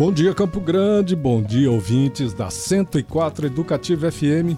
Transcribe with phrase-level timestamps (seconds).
[0.00, 1.14] Bom dia, Campo Grande.
[1.14, 4.56] Bom dia, ouvintes da 104 Educativa FM.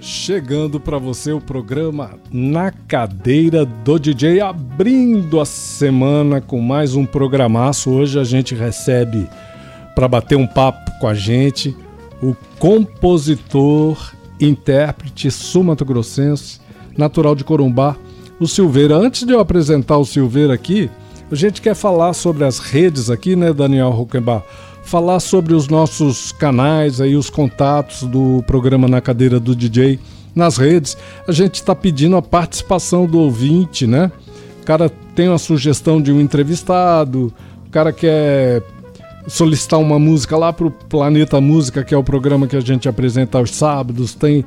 [0.00, 7.04] Chegando para você o programa Na Cadeira do DJ, abrindo a semana com mais um
[7.04, 7.90] programaço.
[7.90, 9.28] Hoje a gente recebe
[9.92, 11.76] para bater um papo com a gente
[12.22, 16.60] o compositor, intérprete sumato-grossense,
[16.96, 17.96] natural de Corumbá,
[18.38, 18.94] o Silveira.
[18.94, 20.88] Antes de eu apresentar o Silveira aqui,
[21.28, 24.44] a gente quer falar sobre as redes aqui, né, Daniel Huckenbach?
[24.86, 29.98] Falar sobre os nossos canais, aí os contatos do programa Na Cadeira do DJ
[30.32, 30.96] nas redes.
[31.26, 34.12] A gente está pedindo a participação do ouvinte, né?
[34.62, 37.32] O cara tem uma sugestão de um entrevistado,
[37.66, 38.62] o cara quer
[39.26, 42.88] solicitar uma música lá para o Planeta Música, que é o programa que a gente
[42.88, 44.14] apresenta aos sábados.
[44.14, 44.44] Tem,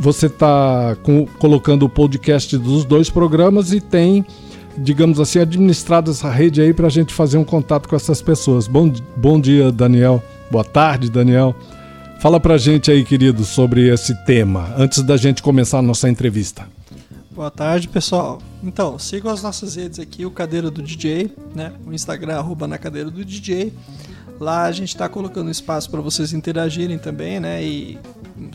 [0.00, 0.96] você está
[1.38, 4.24] colocando o podcast dos dois programas e tem,
[4.78, 8.66] digamos assim, administrado essa rede aí para a gente fazer um contato com essas pessoas.
[8.66, 10.22] Bom, bom dia, Daniel.
[10.50, 11.54] Boa tarde, Daniel.
[12.20, 16.66] Fala pra gente aí, querido, sobre esse tema, antes da gente começar a nossa entrevista.
[17.30, 18.40] Boa tarde, pessoal.
[18.62, 21.72] Então, sigam as nossas redes aqui, o Cadeira do DJ, né?
[21.84, 23.72] O Instagram, arroba na Cadeira do DJ.
[24.40, 27.62] Lá a gente está colocando espaço para vocês interagirem também, né?
[27.62, 27.98] E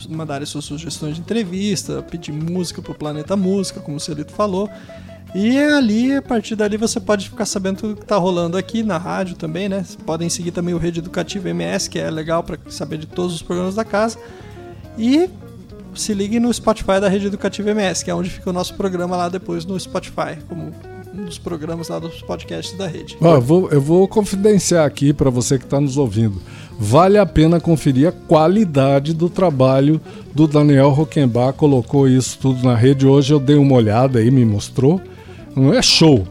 [0.08, 4.68] mandarem suas sugestões de entrevista, pedir música para o Planeta Música, como o Celito falou.
[5.34, 8.98] E ali, a partir dali, você pode ficar sabendo tudo que está rolando aqui na
[8.98, 9.84] rádio também, né?
[10.04, 13.42] Podem seguir também o Rede Educativa MS, que é legal para saber de todos os
[13.42, 14.18] programas da casa.
[14.98, 15.30] E
[15.94, 19.16] se ligue no Spotify da Rede Educativa MS, que é onde fica o nosso programa
[19.16, 20.72] lá depois no Spotify, como
[21.14, 23.16] um dos programas lá dos podcasts da rede.
[23.20, 26.40] Ó, eu, vou, eu vou confidenciar aqui para você que está nos ouvindo.
[26.78, 30.00] Vale a pena conferir a qualidade do trabalho
[30.34, 31.52] do Daniel Roquembar.
[31.52, 33.06] Colocou isso tudo na rede.
[33.06, 35.00] Hoje eu dei uma olhada aí, me mostrou.
[35.60, 36.26] Não é show.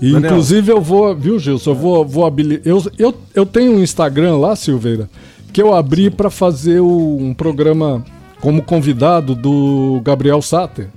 [0.00, 0.30] E, Daniel.
[0.32, 1.70] inclusive eu vou, viu, Gilson?
[1.70, 2.66] Eu vou, vou habilitar.
[2.66, 5.08] Eu, eu, eu tenho um Instagram lá, Silveira,
[5.52, 8.04] que eu abri para fazer o- um programa
[8.40, 10.88] como convidado do Gabriel Sater,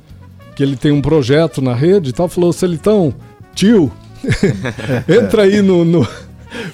[0.56, 2.28] que ele tem um projeto na rede e tal.
[2.28, 3.14] Falou, Celitão,
[3.56, 3.92] tio,
[5.08, 6.08] entra aí no, no-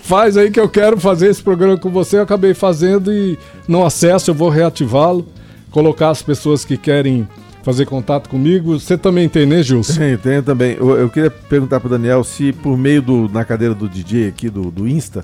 [0.03, 2.17] Faz aí que eu quero fazer esse programa com você.
[2.17, 3.37] Eu acabei fazendo e
[3.67, 5.27] não acesso, eu vou reativá-lo.
[5.71, 7.27] Colocar as pessoas que querem
[7.63, 8.79] fazer contato comigo.
[8.79, 9.93] Você também tem, né, Gilson?
[9.97, 10.75] Tem, tem também.
[10.79, 14.49] Eu, eu queria perguntar pro Daniel se por meio do na cadeira do DJ aqui
[14.49, 15.23] do, do Insta,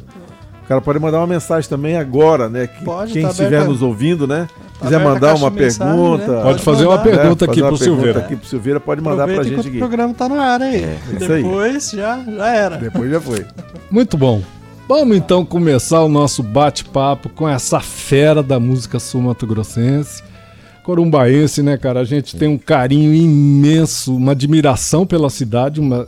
[0.63, 2.67] o cara pode mandar uma mensagem também agora, né?
[2.67, 4.47] Que- Pode, Quem tá estiver aberta- nos ouvindo, né?
[4.79, 6.41] tá quiser mandar caixa uma mensagem, pergunta, né?
[6.43, 7.03] Pode fazer uma mandar.
[7.11, 8.03] pergunta aqui fazer uma pro Silveira.
[8.13, 9.75] pergunta aqui pro Silveira, pode mandar pra Aproveita gente aqui.
[9.75, 10.97] o programa tá no ar aí.
[11.19, 11.43] isso aí.
[11.43, 12.77] Depois já, já era.
[12.77, 13.45] Depois já foi.
[13.91, 14.41] Muito bom.
[14.87, 20.23] Vamos então começar o nosso bate-papo com essa fera da música sul-mato-grossense.
[20.89, 21.99] Corumbaense, né, cara?
[21.99, 26.07] A gente tem um carinho imenso, uma admiração pela cidade, uma,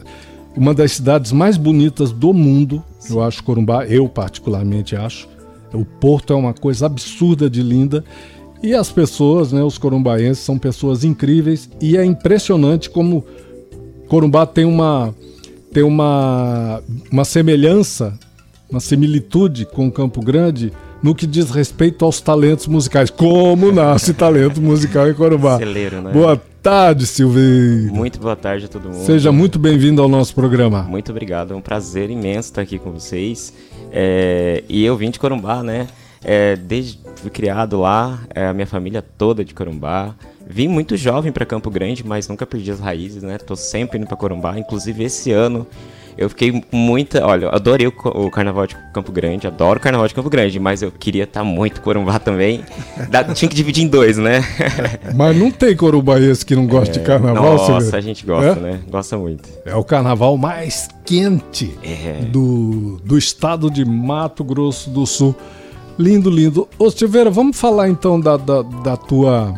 [0.58, 2.84] uma das cidades mais bonitas do mundo.
[3.08, 5.30] Eu acho Corumbá, eu particularmente acho.
[5.72, 8.04] O porto é uma coisa absurda de linda.
[8.64, 11.70] E as pessoas, né, os corumbaenses, são pessoas incríveis.
[11.80, 13.24] E é impressionante como
[14.08, 15.14] Corumbá tem uma,
[15.72, 16.82] tem uma,
[17.12, 18.18] uma semelhança,
[18.68, 23.10] uma similitude com Campo Grande no que diz respeito aos talentos musicais.
[23.10, 25.58] Como nasce talento musical em Corumbá?
[25.58, 26.12] Celeiro, né?
[26.12, 27.92] Boa tarde, Silveira.
[27.92, 29.06] Muito boa tarde a todo mundo.
[29.06, 30.84] Seja muito bem-vindo ao nosso programa.
[30.84, 33.54] Muito obrigado, é um prazer imenso estar aqui com vocês.
[33.92, 35.88] É, e eu vim de Corumbá, né?
[36.24, 40.14] É, desde fui criado lá, é, a minha família toda de Corumbá.
[40.48, 43.38] Vim muito jovem para Campo Grande, mas nunca perdi as raízes, né?
[43.38, 44.60] Tô sempre indo para Corumbá.
[44.60, 45.66] Inclusive esse ano
[46.22, 47.26] eu fiquei muita.
[47.26, 50.82] Olha, adorei o, o Carnaval de Campo Grande, adoro o Carnaval de Campo Grande, mas
[50.82, 52.64] eu queria estar muito em Corumbá também.
[53.10, 54.44] Dá- tinha que dividir em dois, né?
[55.16, 57.98] Mas não tem corumbaense que não gosta de carnaval, Nossa, Silveira?
[57.98, 58.56] a gente gosta, É?
[58.62, 58.80] né?
[58.90, 59.50] Gosta muito.
[59.66, 62.22] É o carnaval mais quente É.
[62.32, 65.36] do, do estado de Mato Grosso do Sul.
[66.00, 66.68] Lindo, lindo.
[66.80, 69.54] Ô Silveira, vamos falar então da, da, da tua.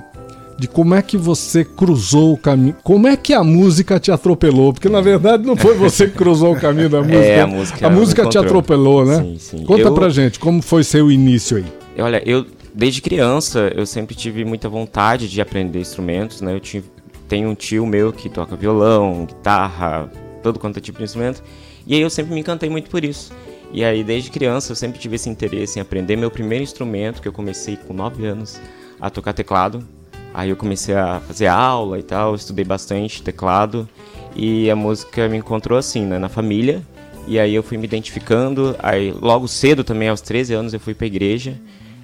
[0.63, 2.73] De como é que você cruzou o caminho.
[2.85, 4.71] Como é que a música te atropelou?
[4.71, 7.19] Porque na verdade não foi você que cruzou o caminho da música.
[7.21, 9.17] É, a música A música te atropelou, né?
[9.17, 9.65] Sim, sim.
[9.65, 11.65] Conta Eu- pra gente, como foi seu início aí?
[11.99, 16.53] Olha, eu desde criança eu sempre tive muita vontade de aprender instrumentos, né?
[16.55, 16.89] Eu tive,
[17.27, 20.09] tenho um tio meu que toca violão, guitarra,
[20.41, 21.43] todo quanto é tipo de instrumento.
[21.85, 23.33] E aí eu sempre me encantei muito por isso.
[23.73, 27.27] E aí desde criança eu sempre tive esse interesse em aprender meu primeiro instrumento, que
[27.27, 28.61] eu comecei com 9 anos
[29.01, 29.85] a tocar teclado.
[30.33, 33.87] Aí eu comecei a fazer aula e tal, estudei bastante teclado
[34.35, 36.81] e a música me encontrou assim, né, na família.
[37.27, 38.75] E aí eu fui me identificando.
[38.79, 41.55] Aí logo cedo também, aos 13 anos, eu fui pra igreja.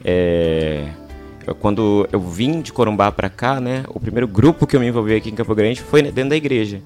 [0.03, 0.87] É...
[1.59, 5.15] Quando eu vim de Corumbá para cá, né, o primeiro grupo que eu me envolvi
[5.15, 6.81] aqui em Campo Grande foi dentro da igreja.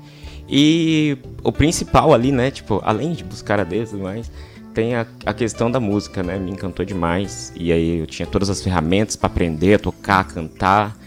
[0.47, 4.31] E o principal ali, né, tipo, além de buscar a Deus e mais,
[4.73, 7.51] tem a, a, questão da música, né, me encantou demais.
[7.55, 10.97] E aí eu tinha todas as ferramentas para aprender tocar, cantar.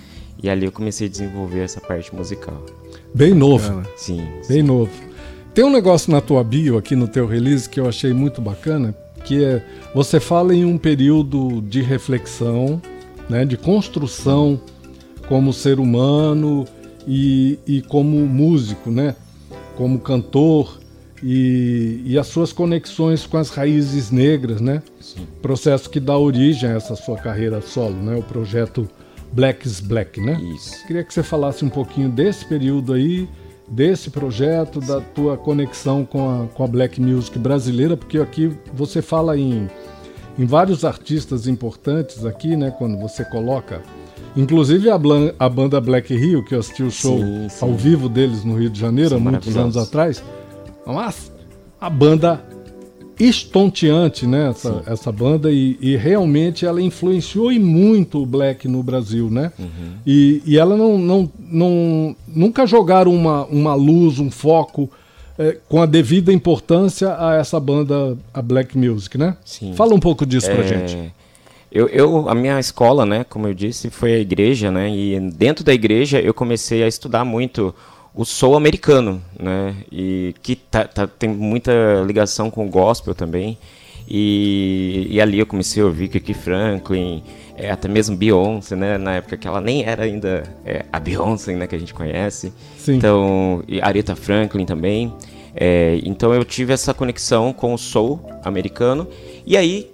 [0.43, 2.65] E ali eu comecei a desenvolver essa parte musical.
[3.15, 3.83] Bem novo.
[3.97, 4.27] Sim.
[4.49, 4.63] Bem sim.
[4.63, 4.91] novo.
[5.55, 8.95] Tem um negócio na tua bio aqui no teu release que eu achei muito bacana,
[9.25, 12.81] que é você fala em um período de reflexão,
[13.29, 14.61] né, de construção
[15.29, 16.67] como ser humano
[17.09, 19.17] e, e como músico, né,
[19.77, 20.79] como cantor
[21.23, 24.83] e, e, as suas conexões com as raízes negras, né?
[25.01, 25.27] Sim.
[25.41, 28.17] Processo que dá origem a essa sua carreira solo, né?
[28.17, 28.87] O projeto
[29.37, 30.41] Black is Black, né?
[30.55, 30.87] Isso.
[30.87, 33.29] Queria que você falasse um pouquinho desse período aí,
[33.69, 34.89] desse projeto, Sim.
[34.89, 39.69] da tua conexão com a, com a Black Music brasileira, porque aqui você fala em,
[40.39, 42.71] em vários artistas importantes aqui, né?
[42.71, 43.83] Quando você coloca.
[44.35, 44.99] Inclusive a,
[45.39, 47.67] a banda Black Rio, que eu assisti o show sim, sim.
[47.67, 50.25] ao vivo deles no Rio de Janeiro, há muitos anos atrás.
[50.87, 51.31] Mas
[51.79, 52.43] a banda
[53.19, 54.51] estonteante, né?
[54.51, 59.53] Essa, essa banda, e, e, realmente ela influenciou e muito o black no Brasil, né?
[59.59, 59.95] Uhum.
[60.07, 64.91] E, e ela não, não, não nunca jogaram uma, uma luz, um foco
[65.39, 69.37] é, com a devida importância a essa banda, a black music, né?
[69.45, 69.75] Sim.
[69.75, 70.55] Fala um pouco disso é...
[70.55, 71.13] pra gente.
[71.71, 74.89] Eu, eu, a minha escola, né, como eu disse, foi a igreja, né?
[74.91, 77.75] E dentro da igreja eu comecei a estudar muito
[78.17, 79.77] o soul americano, né?
[79.93, 81.71] E que tá, tá, tem muita
[82.07, 83.59] ligação com o gospel também.
[84.09, 87.23] E, e ali eu comecei a ouvir Kiki Franklin,
[87.57, 88.97] é, até mesmo Beyoncé, né?
[88.97, 91.67] Na época que ela nem era ainda é, a Beyoncé, né?
[91.67, 92.53] Que a gente conhece.
[92.79, 92.97] Sim.
[92.97, 95.13] Então, e Aretha Franklin também.
[95.55, 99.07] É, então eu tive essa conexão com o soul americano.
[99.45, 99.91] E aí,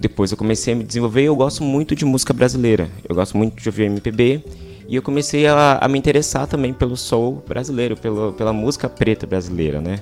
[0.00, 1.24] depois eu comecei a me desenvolver.
[1.24, 2.88] Eu gosto muito de música brasileira.
[3.06, 4.42] Eu gosto muito de ouvir MPB.
[4.88, 9.26] E eu comecei a, a me interessar também pelo soul brasileiro, pelo, pela música preta
[9.26, 10.00] brasileira, né?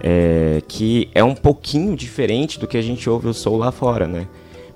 [0.00, 4.06] É, que é um pouquinho diferente do que a gente ouve o soul lá fora,
[4.06, 4.28] né?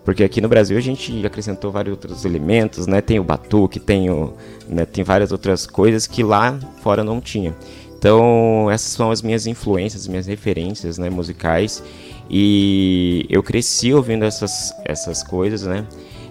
[0.05, 3.03] Porque aqui no Brasil a gente acrescentou vários outros elementos, né?
[3.03, 4.33] Tem o batuque, tem, o,
[4.67, 4.87] né?
[4.87, 7.55] tem várias outras coisas que lá fora não tinha.
[7.97, 11.85] Então, essas são as minhas influências, as minhas referências né, musicais.
[12.29, 15.87] E eu cresci ouvindo essas, essas coisas, né?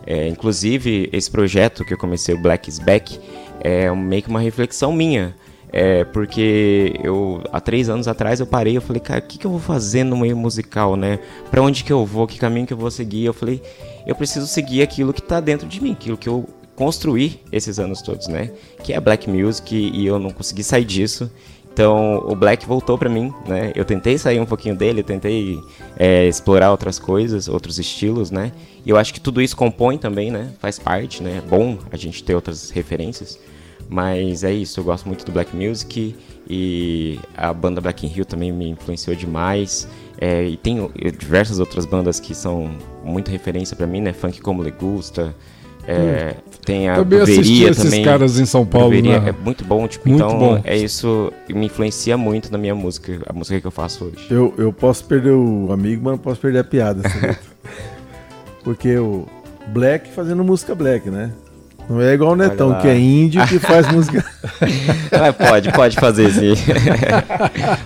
[0.06, 3.20] É, inclusive, esse projeto que eu comecei, o Black is Back,
[3.60, 5.36] é meio que uma reflexão minha.
[5.74, 9.48] É, porque eu, há três anos atrás, eu parei eu falei, cara, o que, que
[9.48, 11.20] eu vou fazer no meio musical, né?
[11.50, 13.24] Pra onde que eu vou, que caminho que eu vou seguir?
[13.24, 13.62] Eu falei,
[14.06, 16.46] eu preciso seguir aquilo que tá dentro de mim, aquilo que eu
[16.76, 18.52] construí esses anos todos, né?
[18.84, 21.32] Que é Black Music e eu não consegui sair disso.
[21.74, 23.72] Então o Black voltou para mim, né?
[23.76, 25.60] Eu tentei sair um pouquinho dele, tentei
[25.98, 28.52] é, explorar outras coisas, outros estilos, né?
[28.86, 30.52] E eu acho que tudo isso compõe também, né?
[30.60, 31.38] Faz parte, né?
[31.38, 33.40] É bom a gente ter outras referências.
[33.90, 36.16] Mas é isso, eu gosto muito do Black Music
[36.50, 39.88] e a banda Black in Hill também me influenciou demais.
[40.18, 42.72] É, e tem diversas outras bandas que são
[43.04, 44.14] muito referência para mim, né?
[44.14, 45.36] Funk como Legusta,
[45.88, 46.52] é, hum.
[46.64, 48.04] Tem a também Bruveria esses também.
[48.04, 49.30] caras em São Paulo, né?
[49.30, 50.62] É muito bom, tipo, muito então bom.
[50.64, 54.28] é isso me influencia muito na minha música, a música que eu faço hoje.
[54.30, 57.02] Eu, eu posso perder o amigo, mas não posso perder a piada.
[58.64, 59.26] Porque o
[59.70, 61.32] Black fazendo música Black, né?
[61.92, 64.24] Não é igual o Netão, que é índio que faz música.
[65.12, 66.54] ah, pode, pode fazer sim.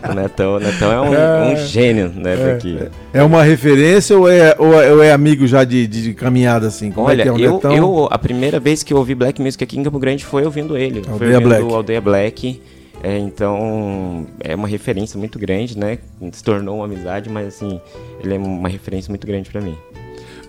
[0.08, 2.80] o, Netão, o Netão é um, é, um gênio, né, é, daqui.
[3.12, 6.92] É uma referência ou é, ou é, ou é amigo já de, de, caminhada assim?
[6.92, 7.76] Como Olha, é que é o eu, Netão?
[7.76, 10.78] eu, a primeira vez que eu ouvi Black Music aqui em Campo Grande foi ouvindo
[10.78, 11.00] ele.
[11.00, 11.74] Aldeia foi ouvindo Black.
[11.74, 12.62] Aldeia Black.
[13.04, 15.98] É, então, é uma referência muito grande, né?
[16.32, 17.80] Se tornou uma amizade, mas assim,
[18.24, 19.76] ele é uma referência muito grande para mim.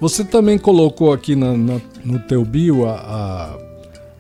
[0.01, 3.59] Você também colocou aqui na, na, no teu bio a,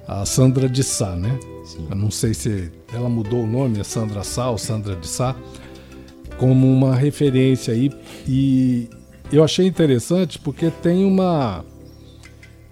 [0.06, 1.38] a, a, Sandra de Sá, né?
[1.64, 1.86] Sim.
[1.90, 5.36] Eu não sei se ela mudou o nome, é Sandra Sá ou Sandra de Sá,
[6.38, 7.92] como uma referência aí.
[8.26, 8.88] E
[9.30, 11.64] eu achei interessante porque tem uma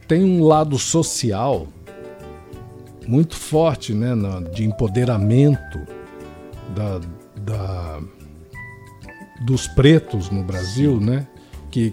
[0.08, 1.66] tem um lado social
[3.06, 4.14] muito forte, né,
[4.52, 5.78] de empoderamento
[6.74, 7.00] da,
[7.40, 8.00] da
[9.44, 11.26] dos pretos no Brasil, né,
[11.70, 11.92] que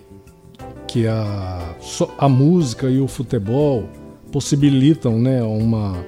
[0.91, 1.75] que a,
[2.17, 3.87] a música e o futebol
[4.31, 6.05] possibilitam né, uma,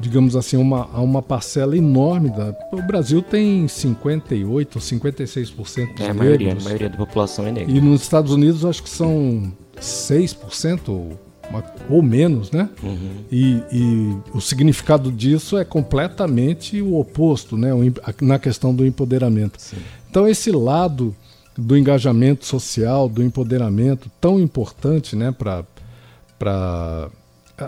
[0.00, 2.54] digamos assim, uma, uma parcela enorme da.
[2.72, 6.16] O Brasil tem 58 ou 56% de é, a negros.
[6.16, 7.70] maioria, a maioria da população é negra.
[7.70, 11.18] E nos Estados Unidos acho que são 6% ou,
[11.90, 12.70] ou menos, né?
[12.82, 13.10] Uhum.
[13.30, 17.70] E, e, o significado disso é completamente o oposto, né?
[18.22, 19.60] Na questão do empoderamento.
[19.60, 19.76] Sim.
[20.10, 21.14] Então esse lado
[21.58, 25.34] do engajamento social, do empoderamento tão importante, né?
[25.36, 27.10] Para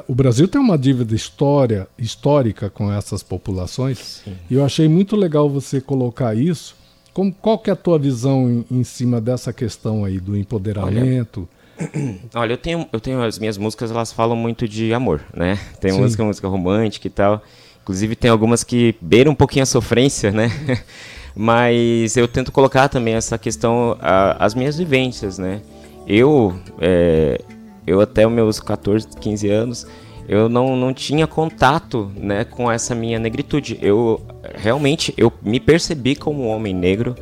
[0.06, 4.36] o Brasil tem uma dívida história, histórica com essas populações Sim.
[4.48, 6.76] e eu achei muito legal você colocar isso.
[7.12, 11.48] Como, qual que é a tua visão em, em cima dessa questão aí do empoderamento?
[11.76, 15.58] Olha, olha, eu, tenho, eu tenho as minhas músicas, elas falam muito de amor, né?
[15.80, 16.00] Tem Sim.
[16.00, 17.42] música, música romântica e tal.
[17.82, 20.48] Inclusive tem algumas que beiram um pouquinho a sofrência, né?
[21.34, 25.60] Mas eu tento colocar também essa questão, a, as minhas vivências, né?
[26.06, 27.40] Eu, é,
[27.86, 29.86] eu até os meus 14, 15 anos,
[30.28, 33.78] eu não, não tinha contato né, com essa minha negritude.
[33.80, 34.20] Eu
[34.54, 37.14] realmente eu me percebi como um homem negro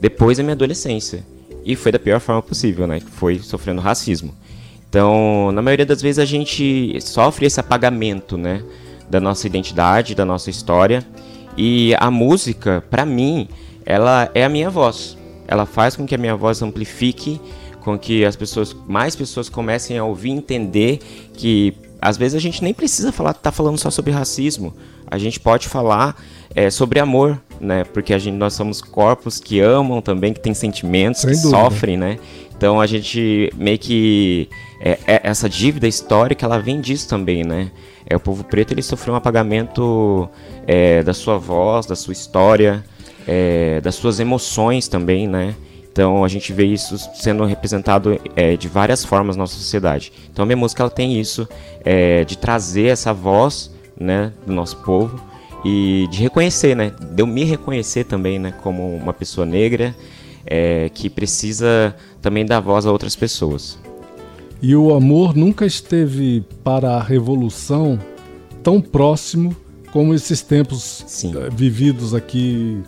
[0.00, 1.24] depois da minha adolescência.
[1.64, 3.00] E foi da pior forma possível, né?
[3.00, 4.34] Foi sofrendo racismo.
[4.88, 8.62] Então, na maioria das vezes a gente sofre esse apagamento, né?
[9.08, 11.04] Da nossa identidade, da nossa história.
[11.56, 13.48] E a música, para mim,
[13.84, 15.16] ela é a minha voz.
[15.46, 17.40] Ela faz com que a minha voz amplifique
[17.84, 20.98] com que as pessoas, mais pessoas comecem a ouvir, entender
[21.34, 24.74] que às vezes a gente nem precisa falar, tá falando só sobre racismo.
[25.06, 26.14] A gente pode falar
[26.54, 27.82] é, sobre amor, né?
[27.82, 31.62] Porque a gente, nós somos corpos que amam também, que têm sentimentos, Sem que dúvida.
[31.62, 32.18] sofrem, né?
[32.54, 34.50] Então a gente meio que
[34.82, 37.70] é, é, essa dívida histórica, ela vem disso também, né?
[38.06, 40.28] É o povo preto ele sofreu um apagamento
[40.66, 42.84] é, da sua voz, da sua história,
[43.26, 45.54] é, das suas emoções também, né?
[45.94, 50.12] Então a gente vê isso sendo representado é, de várias formas na nossa sociedade.
[50.28, 51.48] Então a minha música ela tem isso
[51.84, 55.20] é, de trazer essa voz, né, do nosso povo
[55.64, 59.94] e de reconhecer, né, de eu me reconhecer também, né, como uma pessoa negra
[60.44, 63.78] é, que precisa também dar voz a outras pessoas.
[64.60, 68.00] E o amor nunca esteve para a revolução
[68.64, 69.54] tão próximo
[69.92, 71.34] como esses tempos Sim.
[71.36, 72.82] Eh, vividos aqui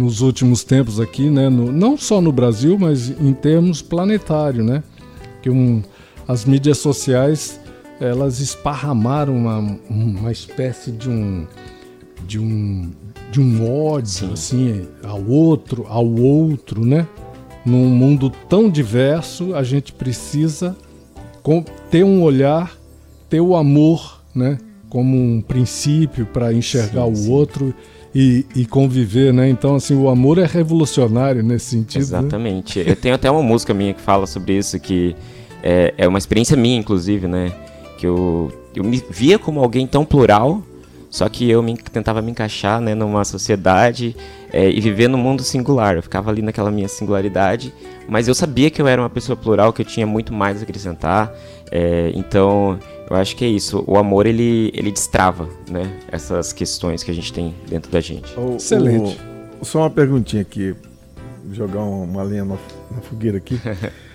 [0.00, 1.50] nos últimos tempos aqui, né?
[1.50, 4.82] No, não só no Brasil, mas em termos planetário, né?
[5.42, 5.82] Que um,
[6.26, 7.60] as mídias sociais
[8.00, 9.58] elas esparramaram uma,
[9.90, 11.46] uma espécie de um
[12.26, 12.90] de um
[13.30, 14.32] de um ódio Sim.
[14.32, 17.06] assim ao outro ao outro, né?
[17.62, 20.74] Num mundo tão diverso, a gente precisa
[21.90, 22.74] ter um olhar,
[23.28, 24.56] ter o amor, né?
[24.88, 27.30] Como um princípio para enxergar sim, o sim.
[27.30, 27.74] outro
[28.14, 29.48] e, e, conviver, né?
[29.48, 32.00] Então, assim, o amor é revolucionário nesse sentido.
[32.00, 32.00] Né?
[32.00, 32.78] Exatamente.
[32.80, 32.90] Né?
[32.90, 35.14] Eu tenho até uma música minha que fala sobre isso, que
[35.62, 37.52] é, é uma experiência minha, inclusive, né?
[37.98, 40.62] Que eu, eu me via como alguém tão plural,
[41.08, 44.16] só que eu me, tentava me encaixar né, numa sociedade
[44.52, 45.96] é, e viver num mundo singular.
[45.96, 47.74] Eu ficava ali naquela minha singularidade,
[48.08, 50.62] mas eu sabia que eu era uma pessoa plural, que eu tinha muito mais a
[50.62, 51.32] acrescentar.
[51.70, 52.78] É, então,
[53.10, 53.82] eu acho que é isso.
[53.88, 55.98] O amor, ele, ele destrava, né?
[56.12, 58.32] Essas questões que a gente tem dentro da gente.
[58.38, 59.18] O, Excelente.
[59.60, 60.76] O, só uma perguntinha aqui.
[61.52, 62.56] Jogar uma lenha na,
[62.88, 63.60] na fogueira aqui.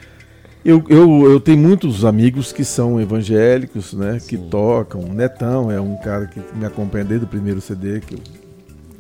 [0.64, 4.18] eu, eu, eu tenho muitos amigos que são evangélicos, né?
[4.18, 4.28] Sim.
[4.30, 5.02] Que tocam.
[5.02, 8.20] Netão é um cara que me acompanha desde o primeiro CD, que eu,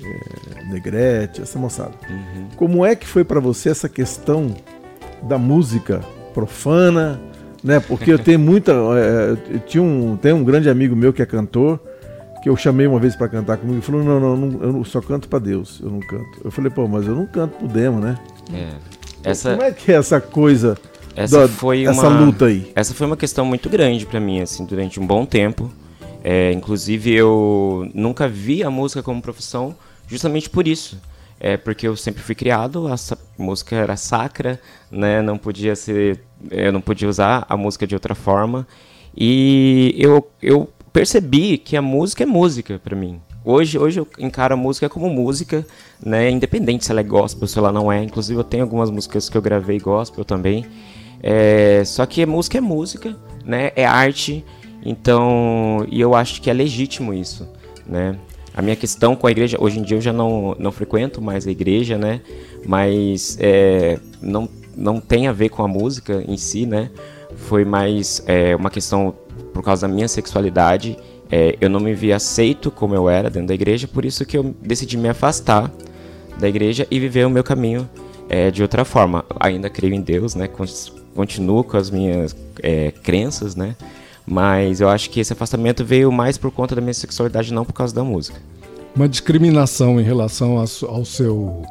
[0.04, 1.94] é, Negrete, essa moçada.
[2.10, 2.50] Uhum.
[2.58, 4.54] Como é que foi para você essa questão
[5.24, 6.02] da música
[6.34, 7.20] profana
[7.66, 7.80] né?
[7.80, 8.72] Porque eu tenho muita.
[8.72, 11.80] É, eu tinha um, tem um grande amigo meu que é cantor,
[12.44, 15.02] que eu chamei uma vez para cantar comigo e falou: não, não, não, eu só
[15.02, 16.42] canto para Deus, eu não canto.
[16.44, 18.18] Eu falei, pô, mas eu não canto pro demo, né?
[18.54, 18.70] É.
[19.32, 19.54] Essa...
[19.54, 20.78] Como é que é essa coisa?
[21.16, 22.72] Essa da, foi essa uma, luta aí.
[22.76, 25.72] Essa foi uma questão muito grande para mim, assim, durante um bom tempo.
[26.24, 29.76] É, inclusive, eu nunca vi a música como profissão
[30.08, 30.98] justamente por isso
[31.40, 32.96] é porque eu sempre fui criado, a
[33.38, 35.22] música era sacra, né?
[35.22, 38.68] Não podia ser, eu não podia usar a música de outra forma.
[39.16, 43.22] E eu, eu percebi que a música é música para mim.
[43.44, 45.66] Hoje, hoje eu encaro a música como música,
[46.04, 46.30] né?
[46.32, 48.02] Independente se ela é gospel, se ela não é.
[48.04, 50.66] Inclusive eu tenho algumas músicas que eu gravei gospel também.
[51.22, 53.72] É, só que música é música, né?
[53.76, 54.44] É arte.
[54.84, 57.48] Então, e eu acho que é legítimo isso,
[57.86, 58.18] né?
[58.56, 61.46] A minha questão com a igreja, hoje em dia eu já não, não frequento mais
[61.46, 62.22] a igreja, né?
[62.66, 64.48] Mas é, não,
[64.78, 66.90] não tem a ver com a música em si, né?
[67.36, 69.14] Foi mais é, uma questão
[69.54, 70.98] por causa da minha sexualidade.
[71.30, 74.38] É, eu não me vi aceito como eu era dentro da igreja, por isso que
[74.38, 75.70] eu decidi me afastar
[76.40, 77.90] da igreja e viver o meu caminho
[78.30, 79.26] é, de outra forma.
[79.38, 80.50] Ainda creio em Deus, né?
[81.14, 82.34] Continuo com as minhas
[82.64, 83.76] é, crenças, né?
[84.26, 87.74] Mas eu acho que esse afastamento veio mais por conta da minha sexualidade, não por
[87.74, 88.40] causa da música.
[88.96, 91.64] Uma discriminação em relação ao seu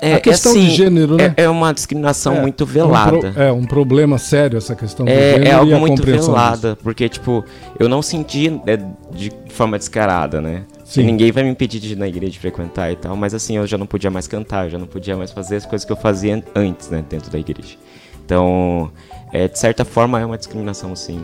[0.00, 1.34] é, a questão assim, de gênero, né?
[1.36, 3.16] É, é uma discriminação é, muito velada.
[3.16, 6.02] É um, pro, é um, problema sério essa questão do é, gênero É algo muito
[6.02, 6.80] velada, disso.
[6.82, 7.44] porque, tipo,
[7.78, 8.78] eu não senti é,
[9.12, 10.62] de forma descarada, né?
[10.84, 11.02] Sim.
[11.02, 13.66] E ninguém vai me impedir de ir na igreja frequentar e tal, mas assim, eu
[13.66, 15.96] já não podia mais cantar, eu já não podia mais fazer as coisas que eu
[15.96, 17.76] fazia antes, né, dentro da igreja.
[18.24, 18.90] Então,
[19.32, 21.20] é, de certa forma, é uma discriminação, sim.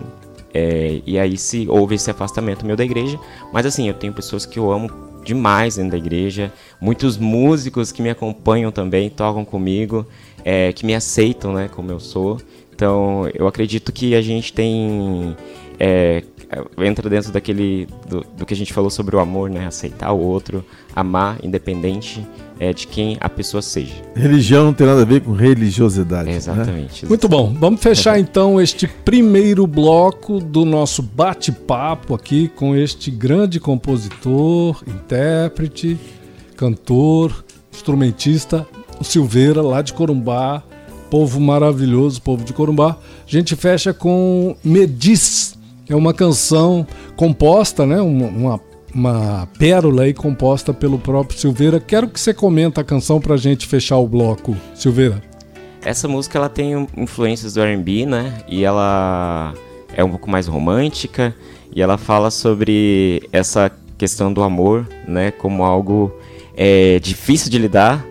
[0.55, 3.19] É, e aí se houve esse afastamento meu da igreja,
[3.53, 4.89] mas assim, eu tenho pessoas que eu amo
[5.25, 6.53] demais dentro da igreja.
[6.81, 10.07] Muitos músicos que me acompanham também, tocam comigo,
[10.45, 12.39] é, que me aceitam, né, como eu sou.
[12.73, 15.37] Então, eu acredito que a gente tem
[15.79, 16.23] é,
[16.79, 19.67] entra dentro daquele do, do, que a gente falou sobre o amor, né?
[19.67, 22.27] Aceitar o outro, amar, independente
[22.59, 23.95] é, de quem a pessoa seja.
[24.15, 26.31] Religião não tem nada a ver com religiosidade.
[26.31, 27.09] É, exatamente, né?
[27.09, 27.55] Muito bom.
[27.59, 35.99] Vamos fechar então este primeiro bloco do nosso bate-papo aqui com este grande compositor, intérprete,
[36.57, 38.67] cantor, instrumentista,
[39.01, 40.63] o Silveira, lá de Corumbá.
[41.11, 42.97] Povo maravilhoso, povo de Corumbá.
[43.27, 45.54] A gente fecha com Medis
[45.89, 46.87] é uma canção
[47.17, 48.01] composta, né?
[48.01, 48.61] Uma,
[48.95, 51.81] uma, pérola aí composta pelo próprio Silveira.
[51.81, 55.23] Quero que você comenta a canção pra gente fechar o bloco, Silveira.
[55.83, 58.43] Essa música ela tem influências do R&B, né?
[58.49, 59.53] E ela
[59.95, 61.35] é um pouco mais romântica
[61.75, 65.31] e ela fala sobre essa questão do amor, né?
[65.31, 66.13] Como algo
[66.57, 68.05] é, difícil de lidar,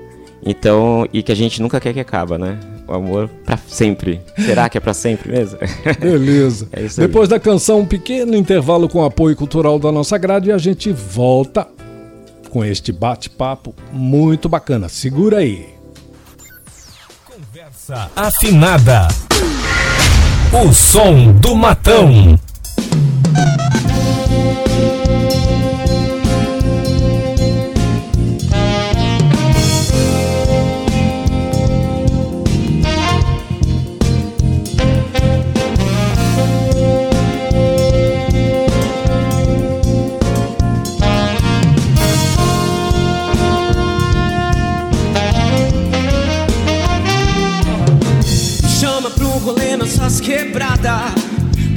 [0.45, 2.59] então e que a gente nunca quer que acaba, né?
[2.87, 4.21] O amor para sempre.
[4.35, 5.59] Será que é para sempre mesmo?
[5.99, 6.67] Beleza.
[6.73, 10.57] é Depois da canção, um pequeno intervalo com apoio cultural da nossa grade e a
[10.57, 11.67] gente volta
[12.49, 14.87] com este bate-papo muito bacana.
[14.87, 15.73] Segura aí.
[17.25, 19.07] Conversa afinada.
[20.53, 22.37] O som do matão.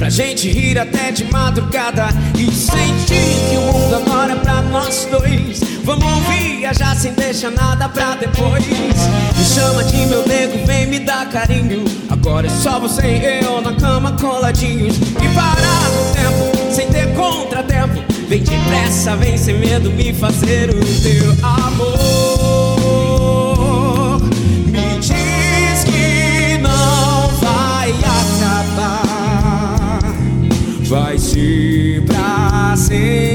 [0.07, 5.05] Pra gente rir até de madrugada E sentir que o mundo agora é pra nós
[5.11, 5.59] dois.
[5.83, 8.65] Vamos viajar sem deixar nada pra depois.
[8.65, 11.83] Me chama de meu nego, vem me dar carinho.
[12.09, 14.95] Agora é só você e eu na cama coladinhos.
[14.95, 18.01] E parar no tempo, sem ter contratempo.
[18.29, 22.36] Vem depressa, vem sem medo me fazer o teu amor
[32.97, 33.26] pra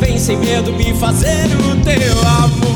[0.00, 2.69] vem sem medo me fazer o teu amor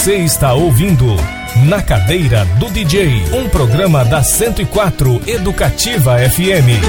[0.00, 1.04] Você está ouvindo
[1.68, 6.80] Na Cadeira do DJ, um programa da 104 Educativa FM.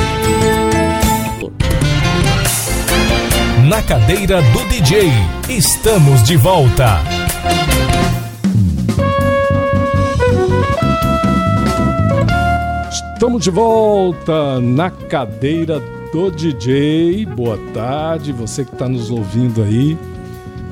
[3.67, 5.11] Na Cadeira do DJ,
[5.49, 7.01] estamos de volta.
[12.89, 15.81] Estamos de volta na cadeira
[16.13, 17.25] do DJ.
[17.25, 19.97] Boa tarde, você que está nos ouvindo aí.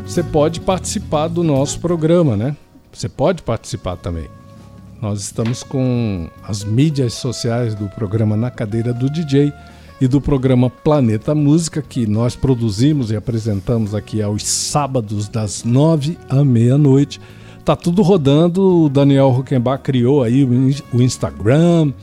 [0.09, 2.57] Você pode participar do nosso programa, né?
[2.91, 4.27] Você pode participar também.
[4.99, 9.53] Nós estamos com as mídias sociais do programa Na Cadeira do DJ
[10.01, 16.17] e do programa Planeta Música, que nós produzimos e apresentamos aqui aos sábados, das nove
[16.27, 17.21] à meia-noite.
[17.63, 18.85] Tá tudo rodando.
[18.85, 21.93] O Daniel Huckenbach criou aí o Instagram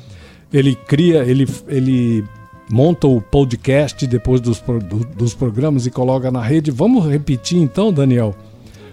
[0.53, 2.25] ele cria, ele, ele
[2.70, 4.62] monta o podcast depois dos,
[5.16, 6.70] dos programas e coloca na rede.
[6.70, 8.35] Vamos repetir então, Daniel,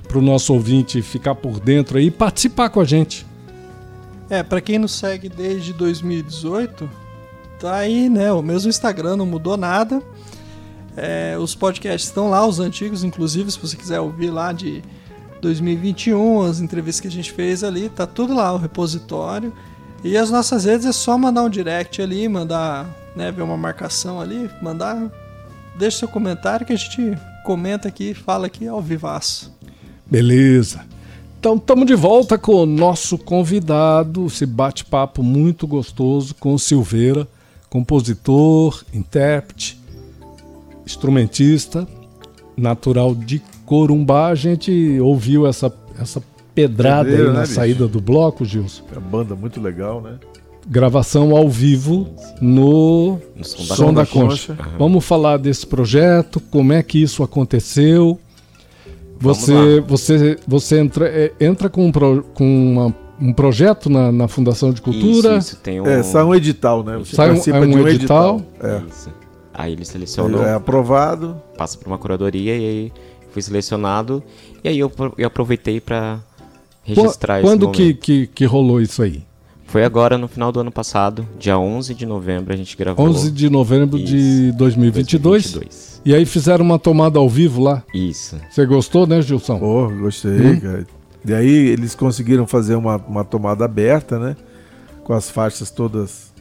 [0.08, 3.26] para o nosso ouvinte ficar por dentro aí e participar com a gente.
[4.30, 6.90] É, para quem nos segue desde 2018,
[7.60, 8.32] tá aí, né?
[8.32, 10.02] O mesmo Instagram não mudou nada.
[10.96, 14.84] É, os podcasts estão lá, os antigos, inclusive, se você quiser ouvir lá de
[15.42, 19.52] 2021, as entrevistas que a gente fez ali, tá tudo lá, o repositório.
[20.04, 24.20] E as nossas redes é só mandar um direct ali, mandar, né, ver uma marcação
[24.20, 25.12] ali, mandar,
[25.78, 29.54] deixa seu comentário que a gente comenta aqui, fala aqui ao vivaço.
[30.06, 30.86] Beleza.
[31.40, 37.28] Então estamos de volta com o nosso convidado, esse bate-papo muito gostoso com o Silveira,
[37.70, 39.78] compositor, intérprete,
[40.86, 41.88] instrumentista,
[42.56, 44.28] natural de Corumbá.
[44.28, 46.24] A gente ouviu essa, essa
[46.56, 48.84] pedrada Pedreiro, aí na né, saída do bloco, Gilson.
[48.94, 50.18] É uma banda muito legal, né?
[50.68, 52.08] Gravação ao vivo
[52.42, 54.56] no, no Som da, Som da Concha.
[54.56, 54.70] Concha.
[54.70, 54.78] Uhum.
[54.78, 58.20] Vamos falar desse projeto, como é que isso aconteceu.
[59.20, 64.28] Você, você, você entra, é, entra com, um, pro, com uma, um projeto na, na,
[64.28, 65.38] Fundação de Cultura.
[65.38, 65.86] Isso, isso tem um...
[65.86, 66.98] É, sai um edital, né?
[66.98, 68.38] Você sai um, é um, um edital.
[68.38, 68.42] edital.
[68.62, 68.82] É.
[68.90, 69.10] Isso.
[69.54, 70.44] Aí ele selecionou.
[70.44, 71.42] É aprovado.
[71.58, 72.92] Passa por uma curadoria e aí
[73.32, 74.24] fui selecionado.
[74.64, 76.20] E aí eu, eu aproveitei para
[76.84, 79.24] registrar Quando que, que, que rolou isso aí?
[79.74, 83.08] Foi agora no final do ano passado, dia 11 de novembro a gente gravou.
[83.08, 85.52] 11 de novembro isso, de 2022.
[85.52, 86.02] 2022.
[86.06, 87.82] E aí fizeram uma tomada ao vivo lá?
[87.92, 88.40] Isso.
[88.52, 89.58] Você gostou, né, Gilson?
[89.58, 90.60] Pô, gostei, hum?
[90.60, 90.86] cara.
[91.28, 94.36] E aí eles conseguiram fazer uma, uma tomada aberta, né?
[95.04, 96.32] Com as faixas todas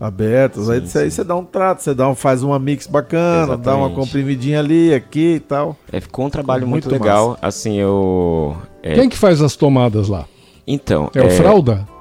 [0.00, 0.64] abertas.
[0.64, 0.98] Sim, aí, sim.
[1.00, 3.64] aí você dá um trato, você dá um, faz uma mix bacana, Exatamente.
[3.66, 5.76] dá uma comprimidinha ali, aqui e tal.
[5.92, 7.32] É, ficou um trabalho muito, muito legal.
[7.32, 7.46] Massa.
[7.46, 8.56] Assim, eu.
[8.82, 8.94] É...
[8.94, 10.24] Quem que faz as tomadas lá?
[10.66, 11.10] Então.
[11.14, 11.26] É, é...
[11.26, 11.91] o Fralda?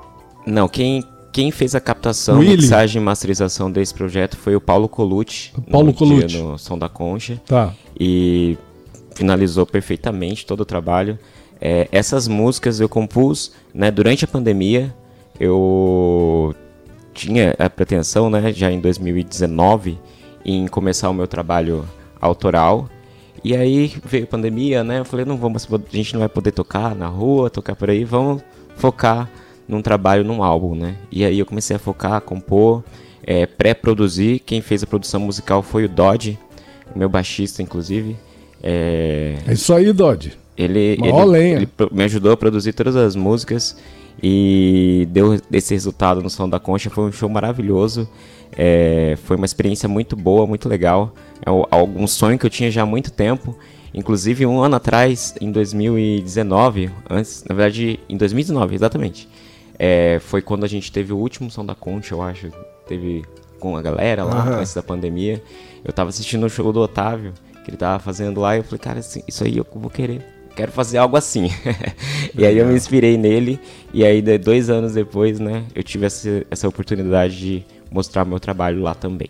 [0.45, 2.57] Não, quem, quem fez a captação, Willy?
[2.57, 5.51] mixagem e masterização desse projeto foi o Paulo Colucci.
[5.69, 6.37] Paulo no Colucci.
[6.37, 7.41] no Som da Concha.
[7.45, 7.73] Tá.
[7.99, 8.57] E
[9.15, 11.17] finalizou perfeitamente todo o trabalho.
[11.59, 14.93] É, essas músicas eu compus né, durante a pandemia.
[15.39, 16.55] Eu
[17.13, 19.97] tinha a pretensão, né, já em 2019,
[20.43, 21.87] em começar o meu trabalho
[22.19, 22.89] autoral.
[23.43, 24.99] E aí veio a pandemia, né?
[24.99, 28.03] Eu falei, não vamos, a gente não vai poder tocar na rua, tocar por aí,
[28.03, 28.43] vamos
[28.75, 29.29] focar
[29.71, 30.95] num trabalho, num álbum, né?
[31.11, 32.83] E aí eu comecei a focar, compor,
[33.23, 34.39] é, pré-produzir.
[34.39, 36.37] Quem fez a produção musical foi o Dodge,
[36.95, 38.17] meu baixista, inclusive.
[38.61, 40.33] É, é isso aí, Dodge.
[40.57, 43.77] Ele, ele, ele, me ajudou a produzir todas as músicas
[44.21, 46.89] e deu esse resultado no Som da Concha.
[46.89, 48.07] Foi um show maravilhoso.
[48.55, 51.15] É, foi uma experiência muito boa, muito legal.
[51.43, 53.57] É um sonho que eu tinha já há muito tempo.
[53.93, 59.27] Inclusive, um ano atrás, em 2019, antes, na verdade, em 2019, exatamente.
[59.83, 62.51] É, foi quando a gente teve o último Som da Concha, eu acho.
[62.87, 63.25] Teve
[63.59, 64.59] com a galera lá, uhum.
[64.59, 65.41] antes da pandemia.
[65.83, 67.33] Eu tava assistindo o show do Otávio,
[67.65, 70.23] que ele tava fazendo lá, e eu falei, cara, assim, isso aí eu vou querer
[70.55, 71.49] quero fazer algo assim.
[72.37, 73.59] e aí eu me inspirei nele,
[73.91, 78.83] e aí dois anos depois, né, eu tive essa, essa oportunidade de mostrar meu trabalho
[78.83, 79.29] lá também.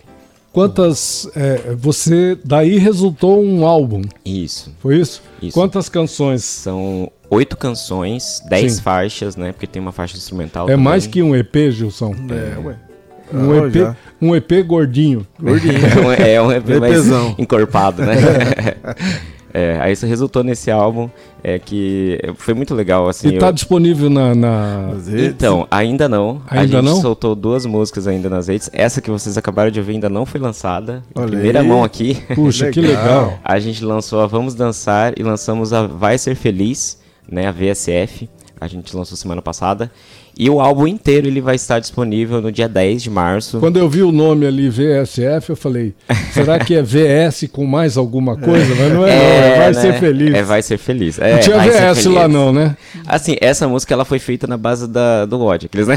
[0.51, 1.29] Quantas.
[1.35, 2.37] É, você.
[2.43, 4.01] Daí resultou um álbum.
[4.25, 4.73] Isso.
[4.79, 5.21] Foi isso?
[5.41, 5.53] isso.
[5.53, 6.43] Quantas canções?
[6.43, 8.81] São oito canções, dez Sim.
[8.81, 9.53] faixas, né?
[9.53, 10.67] Porque tem uma faixa instrumental.
[10.67, 10.83] É também.
[10.83, 12.13] mais que um EP, Gilson?
[12.29, 12.75] É, ué.
[13.33, 15.25] Um, ah, EP, um EP gordinho.
[15.39, 15.79] Gordinho.
[16.19, 18.15] é um EP mais encorpado, né?
[19.53, 21.09] É, aí isso resultou nesse álbum
[21.43, 23.07] é, que foi muito legal.
[23.07, 23.53] Assim, e tá eu...
[23.53, 24.89] disponível na, na...
[25.17, 26.41] Então, ainda não.
[26.47, 27.01] Ainda a gente não?
[27.01, 28.69] soltou duas músicas ainda nas redes.
[28.73, 31.03] Essa que vocês acabaram de ouvir ainda não foi lançada.
[31.15, 31.67] Olha primeira aí.
[31.67, 32.17] mão aqui.
[32.35, 33.39] Puxa, que legal.
[33.43, 38.29] A gente lançou a Vamos Dançar e lançamos a Vai Ser Feliz, né, a VSF.
[38.61, 39.91] A gente lançou semana passada.
[40.37, 43.59] E o álbum inteiro ele vai estar disponível no dia 10 de março.
[43.59, 45.95] Quando eu vi o nome ali, VSF, eu falei,
[46.31, 48.73] será que é VS com mais alguma coisa?
[48.75, 49.81] Mas não é, não, é Vai né?
[49.81, 50.33] Ser Feliz.
[50.35, 51.17] É Vai Ser Feliz.
[51.17, 52.77] não É, tinha Vai Ser VS lá não, né?
[53.07, 55.95] Assim, essa música ela foi feita na base da, do aqueles, né?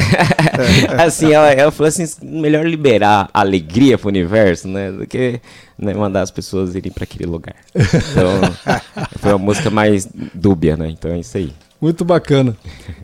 [0.98, 4.90] assim, ela, ela falou assim, melhor liberar alegria pro universo, né?
[4.90, 5.38] Do que
[5.78, 7.54] né, mandar as pessoas irem para aquele lugar.
[8.14, 8.40] Então,
[9.18, 10.88] foi uma música mais dúbia, né?
[10.88, 11.52] Então é isso aí.
[11.84, 12.56] Muito bacana.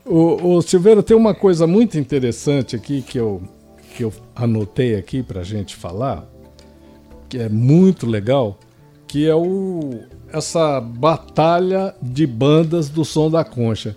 [0.07, 3.43] O, o Silveira, tem uma coisa muito interessante aqui que eu,
[3.95, 6.27] que eu anotei aqui pra gente falar,
[7.29, 8.59] que é muito legal,
[9.07, 10.01] que é o,
[10.33, 13.95] essa batalha de bandas do Som da Concha.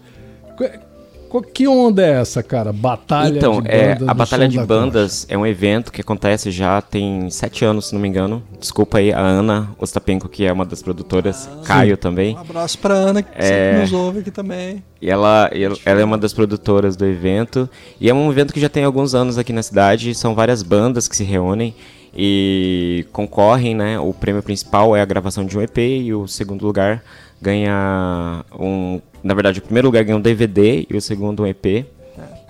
[1.41, 2.71] Que- onda é essa, cara?
[2.71, 5.91] Batalha então, de é, bandas a do Batalha Som de da Bandas é um evento
[5.91, 8.43] que acontece já tem sete anos, se não me engano.
[8.59, 12.35] Desculpa aí a Ana Ostapenko, que é uma das produtoras, Caio também.
[12.35, 13.41] Um abraço pra Ana, que É.
[13.73, 14.83] sempre nos ouve aqui também.
[15.01, 17.69] E ela, e ela ela é uma das produtoras do evento.
[17.99, 20.13] E é um evento que já tem alguns anos aqui na cidade.
[20.15, 21.73] São várias bandas que se reúnem
[22.15, 23.99] e concorrem, né?
[23.99, 27.03] O prêmio principal é a gravação de um EP e o segundo lugar
[27.41, 29.01] ganha um.
[29.23, 31.85] Na verdade, o primeiro lugar ganha um DVD e o segundo um EP.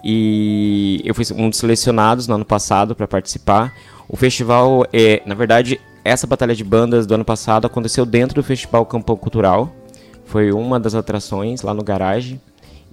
[0.04, 3.74] E eu fui um dos selecionados no ano passado para participar.
[4.10, 8.44] O festival, é, na verdade, essa batalha de bandas do ano passado aconteceu dentro do
[8.44, 9.74] Festival Campão Cultural.
[10.26, 12.42] Foi uma das atrações lá no garagem.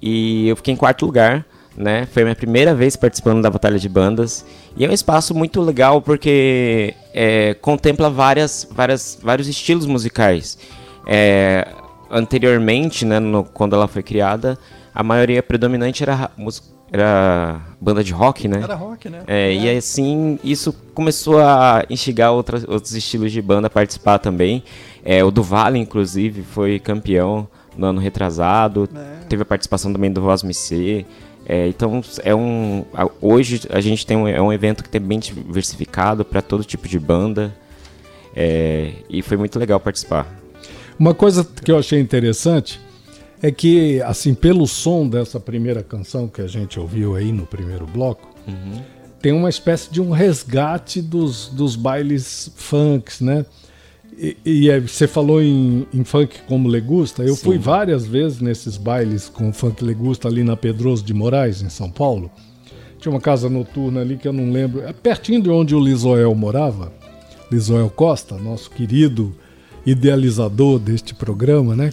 [0.01, 1.45] E eu fiquei em quarto lugar,
[1.77, 2.07] né?
[2.13, 4.45] Foi a minha primeira vez participando da Batalha de Bandas.
[4.77, 10.57] E é um espaço muito legal porque é, contempla várias, várias, vários estilos musicais.
[11.07, 11.67] É,
[12.11, 14.59] anteriormente, né, no- quando ela foi criada,
[14.95, 16.31] a maioria predominante era,
[16.93, 18.61] era banda de rock, né?
[18.63, 19.23] Era rock, né?
[19.27, 24.63] É, e assim, isso começou a instigar outras, outros estilos de banda a participar também.
[25.05, 27.47] É, o do Vale, inclusive, foi campeão
[27.77, 28.89] no ano retrasado.
[28.95, 29.25] É.
[29.29, 31.07] Teve a participação também do Voz MC.
[31.47, 32.85] É, então, é um,
[33.21, 36.87] hoje a gente tem um, é um evento que tem bem diversificado para todo tipo
[36.87, 37.55] de banda.
[38.35, 40.40] É, e foi muito legal participar.
[41.01, 42.79] Uma coisa que eu achei interessante
[43.41, 47.87] é que, assim, pelo som dessa primeira canção que a gente ouviu aí no primeiro
[47.87, 48.29] bloco,
[49.23, 53.47] tem uma espécie de um resgate dos, dos bailes funks, né?
[54.15, 57.23] E, e aí você falou em, em funk como legusta.
[57.23, 61.71] Eu fui várias vezes nesses bailes com funk legusta ali na Pedroso de Moraes, em
[61.71, 62.31] São Paulo.
[62.99, 64.83] Tinha uma casa noturna ali que eu não lembro.
[64.83, 66.93] É pertinho de onde o Lisoel morava.
[67.51, 69.35] Lisoel Costa, nosso querido
[69.85, 71.93] idealizador deste programa, né?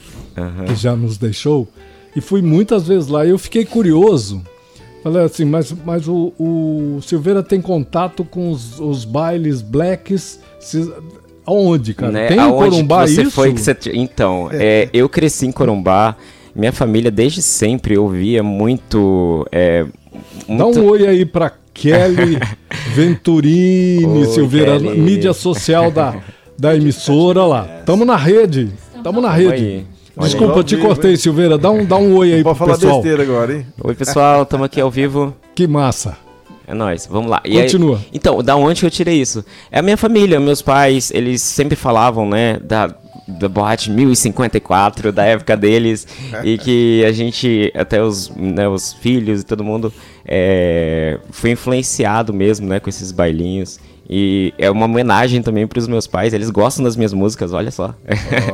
[0.66, 1.68] Que já nos deixou.
[2.16, 4.42] E fui muitas vezes lá e eu fiquei curioso.
[5.04, 10.40] Falei assim, mas, mas o, o Silveira tem contato com os, os bailes blacks.
[10.60, 10.92] Se,
[11.46, 12.12] aonde, cara?
[12.12, 12.28] né?
[12.28, 13.32] Tem em Aonde Corumbá que você isso?
[13.32, 13.76] foi que você...
[13.94, 16.16] Então, é, eu cresci em Corumbá.
[16.54, 19.48] Minha família desde sempre ouvia muito...
[19.52, 19.86] É,
[20.48, 20.80] Dá muito...
[20.80, 22.40] um oi aí pra Kelly
[22.96, 25.00] Venturini, Silveira, Kelly.
[25.00, 26.16] mídia social da,
[26.58, 27.64] da emissora lá.
[27.86, 28.72] Tamo na rede.
[29.04, 29.86] Tamo na rede.
[30.20, 31.16] Desculpa, te cortei?
[31.16, 31.58] Silveira.
[31.58, 33.02] Dá um, dá um oi aí pro Pode falar pessoal.
[33.02, 33.66] besteira agora, hein?
[33.84, 35.36] Oi, pessoal, estamos aqui ao vivo.
[35.54, 36.18] Que massa.
[36.66, 37.40] É nóis, vamos lá.
[37.46, 38.02] E aí- Continua.
[38.12, 39.46] então, da onde que eu tirei isso?
[39.72, 42.94] É a minha família, meus pais, eles sempre falavam, né, da,
[43.26, 46.06] da boate 1054, da época deles,
[46.44, 49.94] e que a gente, até os, né, os filhos e todo mundo,
[50.26, 53.80] é, foi influenciado mesmo, né, com esses bailinhos.
[54.10, 57.72] E é uma homenagem também para os meus pais, eles gostam das minhas músicas, olha
[57.72, 57.94] só.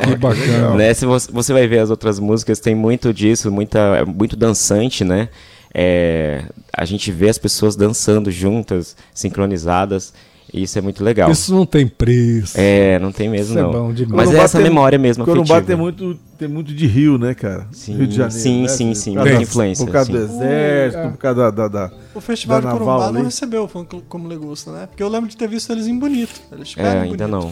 [0.03, 0.73] Que bacana.
[0.75, 0.93] né?
[0.93, 5.03] Se você, você vai ver as outras músicas, tem muito disso, muita, é muito dançante,
[5.03, 5.29] né?
[5.71, 6.43] É,
[6.75, 10.13] a gente vê as pessoas dançando juntas, sincronizadas,
[10.61, 11.31] isso é muito legal.
[11.31, 12.55] Isso não tem preço.
[12.59, 13.71] É, não tem mesmo Isso é não.
[13.71, 14.15] bom demais.
[14.15, 15.67] Mas é Corumbá essa tem- memória mesmo Corumbá afetiva.
[15.67, 17.67] tem muito, tem muito de Rio, né, cara?
[17.71, 18.39] Sim, Rio de Janeiro.
[18.41, 18.67] sim, né?
[18.67, 20.17] sim, Por sim, muita influência, Por causa sim.
[20.17, 21.09] do exército, É.
[21.09, 21.51] por causa da.
[21.51, 23.23] da, da- O Festival da de Corumbá não ali.
[23.23, 24.85] recebeu o funk como legusta, né?
[24.87, 26.39] Porque eu lembro de ter visto eles em Bonito.
[26.51, 27.27] Eles É, ainda Bonito.
[27.27, 27.51] não.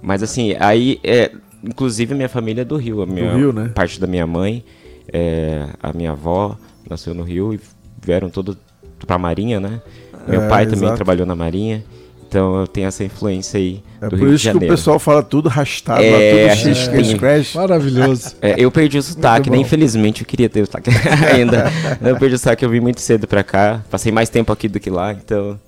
[0.00, 1.32] Mas assim, aí, é,
[1.64, 3.02] inclusive minha família é do Rio.
[3.02, 3.70] A minha, Rio, né?
[3.74, 4.64] Parte da minha mãe,
[5.12, 6.56] é, a minha avó
[6.88, 7.60] nasceu no Rio e
[8.04, 8.56] vieram todos
[9.04, 9.80] pra Marinha, né?
[10.28, 10.96] Meu É, pai também exato.
[10.96, 11.84] trabalhou na Marinha.
[12.28, 14.98] Então eu tenho essa influência aí É do por Rio de isso que o pessoal
[14.98, 17.54] fala tudo arrastado, É, tudo X, gente Crash.
[17.54, 18.34] Maravilhoso.
[18.42, 19.56] É, eu perdi o sotaque, né?
[19.58, 20.90] Infelizmente eu queria ter o sotaque
[21.32, 21.70] ainda.
[22.02, 23.82] Eu perdi o sotaque, eu vim muito cedo pra cá.
[23.90, 25.58] Passei mais tempo aqui do que lá, então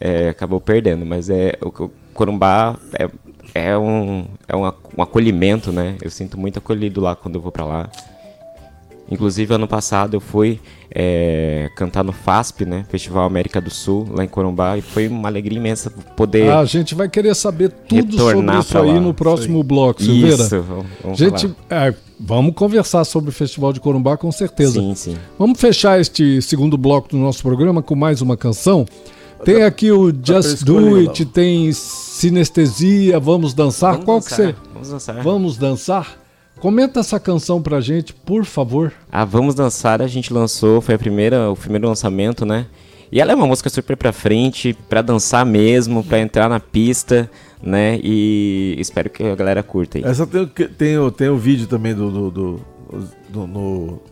[0.00, 1.04] é, acabou perdendo.
[1.04, 3.08] Mas é o, o Corumbá é,
[3.54, 4.64] é, um, é um,
[4.96, 5.96] um acolhimento, né?
[6.00, 7.90] Eu sinto muito acolhido lá quando eu vou pra lá.
[9.10, 12.84] Inclusive, ano passado eu fui é, cantar no FASP, né?
[12.90, 16.50] Festival América do Sul, lá em Corumbá, e foi uma alegria imensa poder.
[16.50, 19.00] Ah, a gente vai querer saber tudo sobre isso aí lá.
[19.00, 20.42] no próximo bloco, Silveira.
[20.42, 21.86] Isso, vamos, vamos Gente, falar.
[21.88, 24.80] é, vamos conversar sobre o Festival de Corumbá com certeza.
[24.80, 25.16] Sim, sim.
[25.38, 28.86] Vamos fechar este segundo bloco do nosso programa com mais uma canção.
[29.44, 30.96] Tem aqui o pra Just Do.
[30.96, 33.92] It, tem Sinestesia, Vamos Dançar.
[33.92, 34.54] Vamos Qual dançar, que você...
[34.74, 35.22] Vamos dançar.
[35.22, 36.27] Vamos Dançar?
[36.60, 38.92] Comenta essa canção pra gente, por favor.
[39.12, 42.66] A Vamos Dançar a gente lançou, foi a primeira, o primeiro lançamento, né?
[43.12, 47.30] E ela é uma música super pra frente, pra dançar mesmo, pra entrar na pista,
[47.62, 47.98] né?
[48.02, 50.04] E espero que a galera curta aí.
[50.04, 52.10] Essa tem, tem, o- tem o vídeo também do.
[52.10, 52.60] do, do-
[53.30, 54.02] do- no,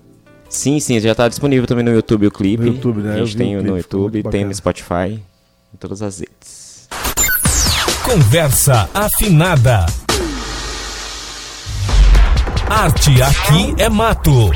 [0.48, 2.62] Sim, sim, já tá disponível também no YouTube o clipe.
[2.64, 3.14] No YouTube, né?
[3.14, 4.54] A gente tem clipe, no YouTube, tem no.
[4.54, 5.20] Spotify,
[5.74, 6.88] em todas as redes.
[8.04, 9.84] Conversa afinada.
[12.78, 14.52] Arte aqui é mato.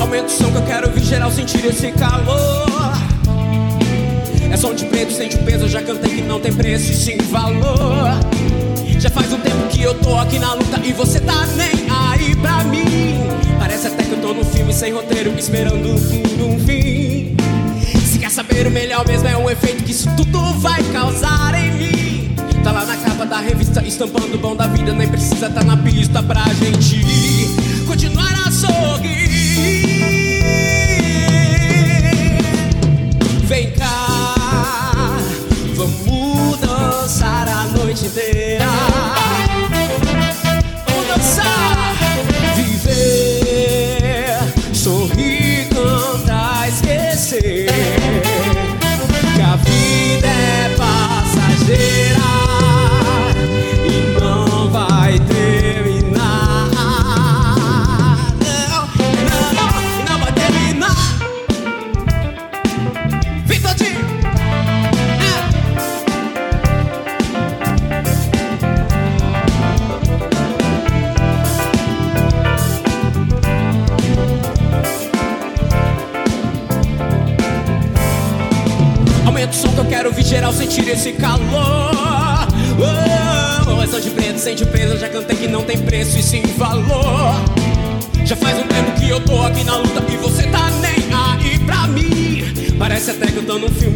[0.00, 2.71] Aumenta o som que eu quero ouvir geral sentir esse calor.
[4.52, 5.66] É som de preto, sente o peso.
[5.66, 8.20] Já cantei que não tem preço e sim valor.
[8.98, 12.36] Já faz um tempo que eu tô aqui na luta e você tá nem aí
[12.36, 13.16] pra mim.
[13.58, 15.88] Parece até que eu tô num filme sem roteiro, esperando
[16.36, 17.34] por um fim.
[18.04, 21.72] Se quer saber o melhor mesmo, é um efeito que isso tudo vai causar em
[21.72, 22.36] mim.
[22.62, 24.92] Tá lá na capa da revista, estampando o bom da vida.
[24.92, 27.00] Nem precisa tá na pista pra gente
[27.86, 29.32] continuar a sorrir.
[33.44, 33.81] Vem cá,
[37.12, 38.91] dançar a noite inteira.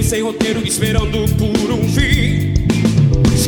[0.07, 2.55] Sem roteiro, esperando por um fim.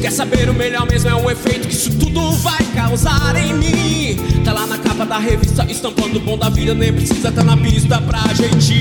[0.01, 4.16] Quer saber o melhor mesmo é um efeito que isso tudo vai causar em mim.
[4.44, 7.57] Tá lá na capa da revista, estampando o bom da vida, nem precisa tá na
[7.57, 8.81] pista pra gente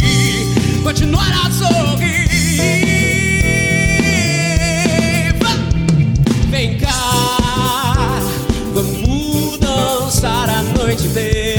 [0.84, 2.28] continuar a sorrir.
[6.50, 8.20] Vem cá,
[8.74, 11.57] vamos dançar a noite inteira.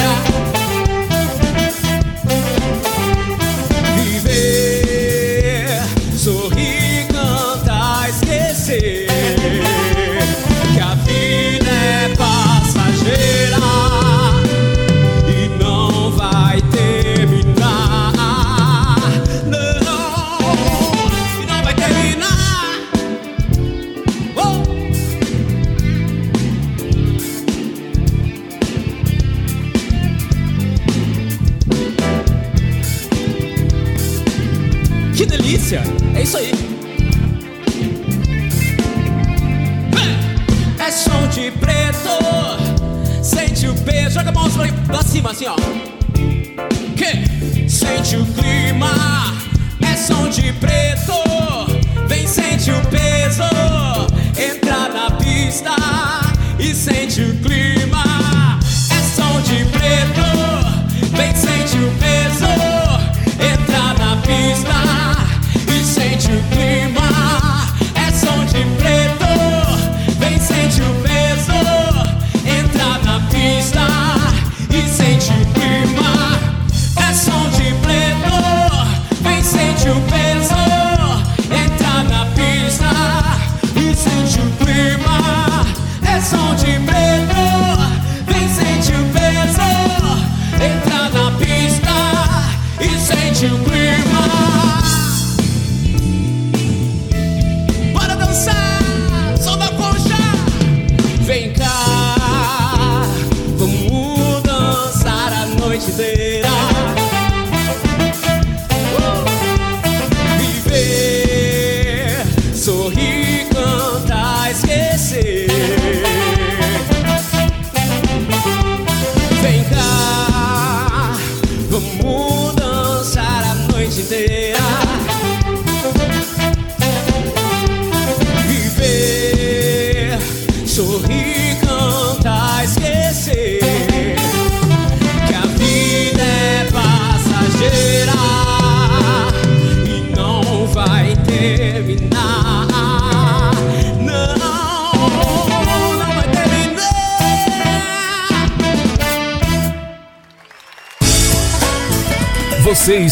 [93.41, 93.68] E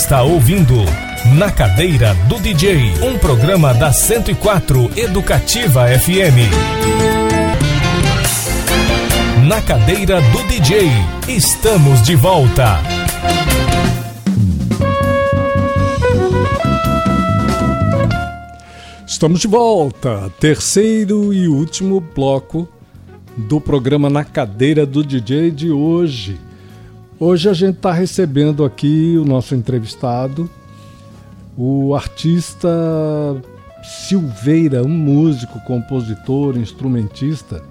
[0.06, 0.76] está ouvindo
[1.36, 6.46] Na Cadeira do DJ, um programa da 104 Educativa FM.
[9.48, 10.88] Na Cadeira do DJ,
[11.26, 12.80] estamos de volta.
[19.04, 22.68] Estamos de volta, terceiro e último bloco
[23.36, 26.45] do programa Na Cadeira do DJ de hoje.
[27.18, 30.50] Hoje a gente está recebendo aqui o nosso entrevistado,
[31.56, 32.68] o artista
[33.82, 37.62] Silveira, um músico, compositor, instrumentista.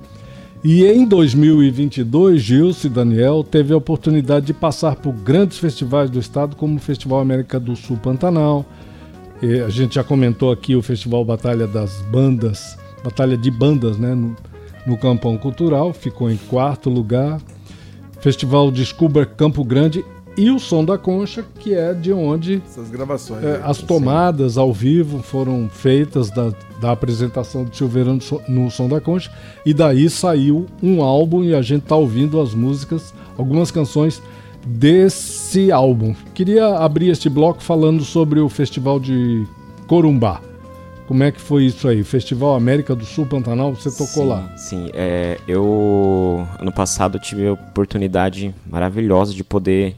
[0.64, 6.18] E em 2022, Gilson e Daniel teve a oportunidade de passar por grandes festivais do
[6.18, 8.66] estado, como o Festival América do Sul Pantanal,
[9.44, 14.16] e a gente já comentou aqui o Festival Batalha das Bandas, Batalha de Bandas, né,
[14.16, 14.36] no,
[14.88, 17.40] no Campão Cultural, ficou em quarto lugar.
[18.20, 20.04] Festival Descubra Campo Grande
[20.38, 23.42] e o Som da Concha, que é de onde Essas gravações.
[23.44, 23.62] é, né?
[23.64, 26.52] as tomadas ao vivo foram feitas da,
[26.82, 29.32] da apresentação de Silveira no, So- no Som da Concha,
[29.66, 34.22] e daí saiu um álbum e a gente tá ouvindo as músicas, algumas canções
[34.66, 36.14] desse álbum.
[36.34, 39.46] Queria abrir este bloco falando sobre o Festival de
[39.88, 40.42] Corumbá.
[41.08, 42.04] Como é que foi isso aí?
[42.04, 44.54] Festival América do Sul Pantanal, você tocou sim, lá.
[44.58, 49.96] Sim, é, eu ano passado tive a oportunidade maravilhosa de poder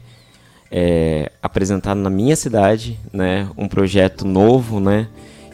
[0.70, 5.08] é, apresentar na minha cidade, né, um projeto novo, né,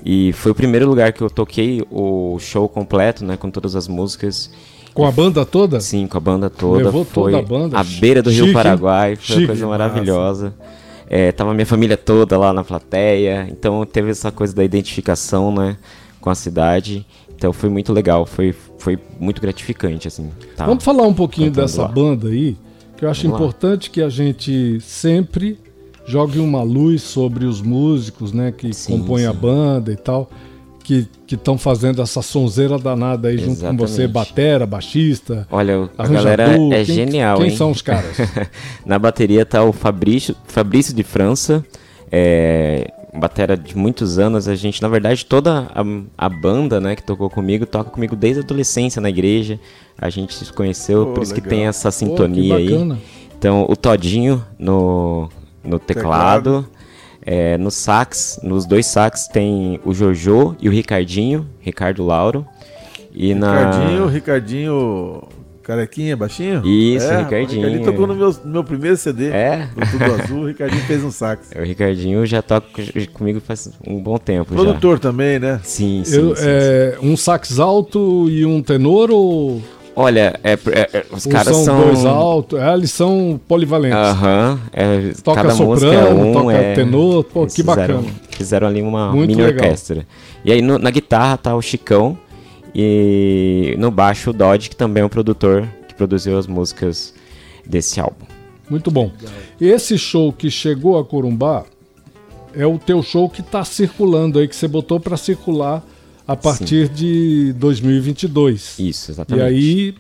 [0.05, 3.86] e foi o primeiro lugar que eu toquei o show completo, né, com todas as
[3.86, 4.50] músicas.
[4.92, 5.80] Com a banda toda?
[5.80, 6.84] Sim, com a banda toda.
[6.84, 7.78] Levou foi toda a banda?
[7.78, 8.52] à beira do Chique, Rio?
[8.52, 9.40] Paraguai, foi Chique.
[9.40, 10.55] uma coisa maravilhosa.
[11.16, 15.76] É, tava minha família toda lá na plateia, então teve essa coisa da identificação, né,
[16.20, 17.06] com a cidade.
[17.36, 20.28] Então foi muito legal, foi, foi muito gratificante, assim.
[20.56, 20.66] tá?
[20.66, 21.88] Vamos falar um pouquinho cantando dessa lá.
[21.88, 22.56] banda aí,
[22.96, 23.46] que eu acho Vamos lá.
[23.46, 25.56] importante que a gente sempre
[26.04, 29.38] jogue uma luz sobre os músicos, né, que Sim, compõem a sim.
[29.38, 30.28] banda e tal,
[30.85, 34.12] que estão fazendo essa sonzeira danada aí junto com você, Exatamente.
[34.12, 37.57] batera, baixista, Olha, a galera é quem, genial, Quem hein?
[37.57, 38.16] são os caras?
[38.85, 41.64] Na bateria tá o Fabrício, Fabrício de França,
[42.12, 44.47] é, batera de muitos anos.
[44.47, 48.41] A gente, na verdade, toda a, a banda, né, que tocou comigo, toca comigo desde
[48.41, 49.59] a adolescência na igreja.
[49.99, 51.57] A gente se conheceu, Pô, por isso que legal.
[51.59, 52.99] tem essa Pô, que sintonia aí.
[53.39, 55.28] Então, o Todinho no,
[55.62, 56.68] no teclado.
[57.26, 62.46] É, no sax, nos dois sax tem o Jojo e o Ricardinho, Ricardo Lauro.
[63.14, 64.10] E Ricardinho, na...
[64.10, 65.22] Ricardinho.
[65.62, 66.60] Carequinha, baixinho?
[66.66, 67.62] Isso, é, Ricardinho.
[67.62, 69.28] O Ricardinho tocou no meu, no meu primeiro CD.
[69.28, 69.66] É?
[69.74, 71.50] Do Tudo Azul, o Ricardinho fez um sax.
[71.56, 72.66] O Ricardinho já toca
[73.14, 74.60] comigo faz um bom tempo já.
[74.60, 75.58] Produtor também, né?
[75.62, 79.62] Sim, sim, Eu, sim, é, um sax alto e um tenor ou,
[79.97, 81.80] Olha, é, é- é- os caras são, são.
[81.82, 82.59] dois altos?
[82.59, 83.97] É, eles são polivalentes.
[83.99, 84.59] Aham.
[84.72, 88.14] é, Toca cada é soprano, um, toca é, tenor, pô, que fizeram- bacana.
[88.30, 89.64] Fizeram ali uma Muito mini legal.
[89.64, 90.05] orquestra.
[90.45, 92.18] E aí no- na guitarra tá o Chicão
[92.74, 97.14] e no baixo o Dodge, que também é um produtor que produziu as músicas
[97.64, 98.24] desse álbum.
[98.68, 99.12] Muito bom.
[99.61, 101.64] Esse show que chegou a Corumbá
[102.57, 105.82] é o teu show que está circulando aí, que você botou para circular
[106.26, 108.78] a partir de 2022.
[108.78, 109.44] Isso, E exatamente.
[109.44, 109.94] aí,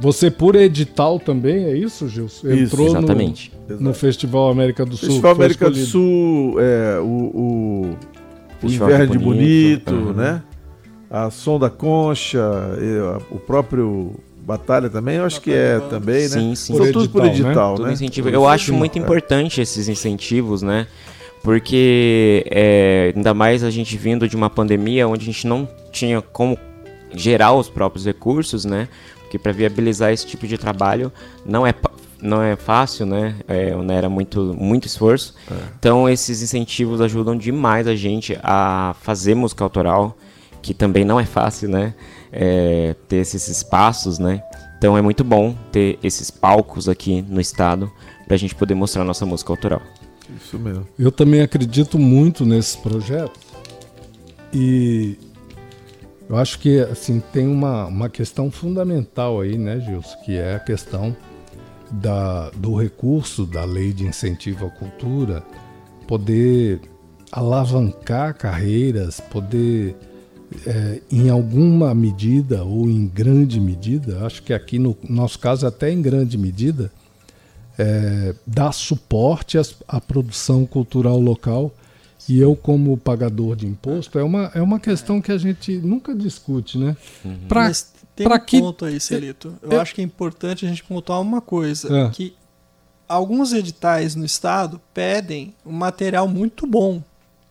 [0.00, 2.48] você por edital também, é isso, Gilson?
[2.48, 3.52] Isso, Entrou no- exatamente.
[3.80, 5.08] No, Festival América do Sul.
[5.08, 5.76] Festival América do.
[5.76, 7.96] Sul, é, o, o,
[8.62, 10.12] o Inverno Bonito, Bonito, aham.
[10.12, 10.42] né?
[11.10, 12.40] A Som da Concha,
[12.80, 14.12] e o próprio
[14.44, 16.28] Batalha também, eu acho que é também, né?
[16.28, 16.74] Sim, sim.
[16.76, 17.76] São Por todos por edital, né?
[17.76, 17.92] Tudo né?
[17.92, 18.28] incentivo.
[18.28, 20.86] Eu acho muito importante esses incentivos, né?
[21.46, 26.20] Porque é, ainda mais a gente vindo de uma pandemia onde a gente não tinha
[26.20, 26.58] como
[27.14, 28.88] gerar os próprios recursos, né?
[29.20, 31.12] Porque para viabilizar esse tipo de trabalho
[31.44, 31.72] não é
[32.20, 33.36] não é fácil, né?
[33.46, 35.36] É, né, era muito muito esforço.
[35.78, 40.18] Então esses incentivos ajudam demais a gente a fazer música autoral,
[40.60, 41.94] que também não é fácil, né?
[42.32, 44.42] É, ter esses espaços, né?
[44.78, 47.88] Então é muito bom ter esses palcos aqui no estado
[48.26, 49.80] para a gente poder mostrar nossa música autoral.
[50.46, 50.86] Isso mesmo.
[50.96, 53.40] Eu também acredito muito nesse projeto
[54.54, 55.18] e
[56.28, 60.60] eu acho que assim tem uma, uma questão fundamental aí, né, Gilson, que é a
[60.60, 61.16] questão
[61.90, 65.42] da, do recurso da lei de incentivo à cultura
[66.06, 66.80] poder
[67.32, 69.96] alavancar carreiras, poder
[70.64, 75.90] é, em alguma medida ou em grande medida, acho que aqui no nosso caso até
[75.90, 76.92] em grande medida,
[77.78, 81.72] é, dar suporte às- à, produção cultural local.
[82.28, 86.12] E eu, como pagador de imposto, é uma, é uma questão que a gente nunca
[86.14, 86.96] discute, né?
[87.48, 89.54] Pra, Mas tem pra um que- ponto aí, Celito.
[89.62, 91.94] Eu É- acho que é importante a gente pontuar uma coisa.
[91.96, 92.10] É.
[92.10, 92.34] Que
[93.08, 97.00] alguns editais no estado pedem um material muito bom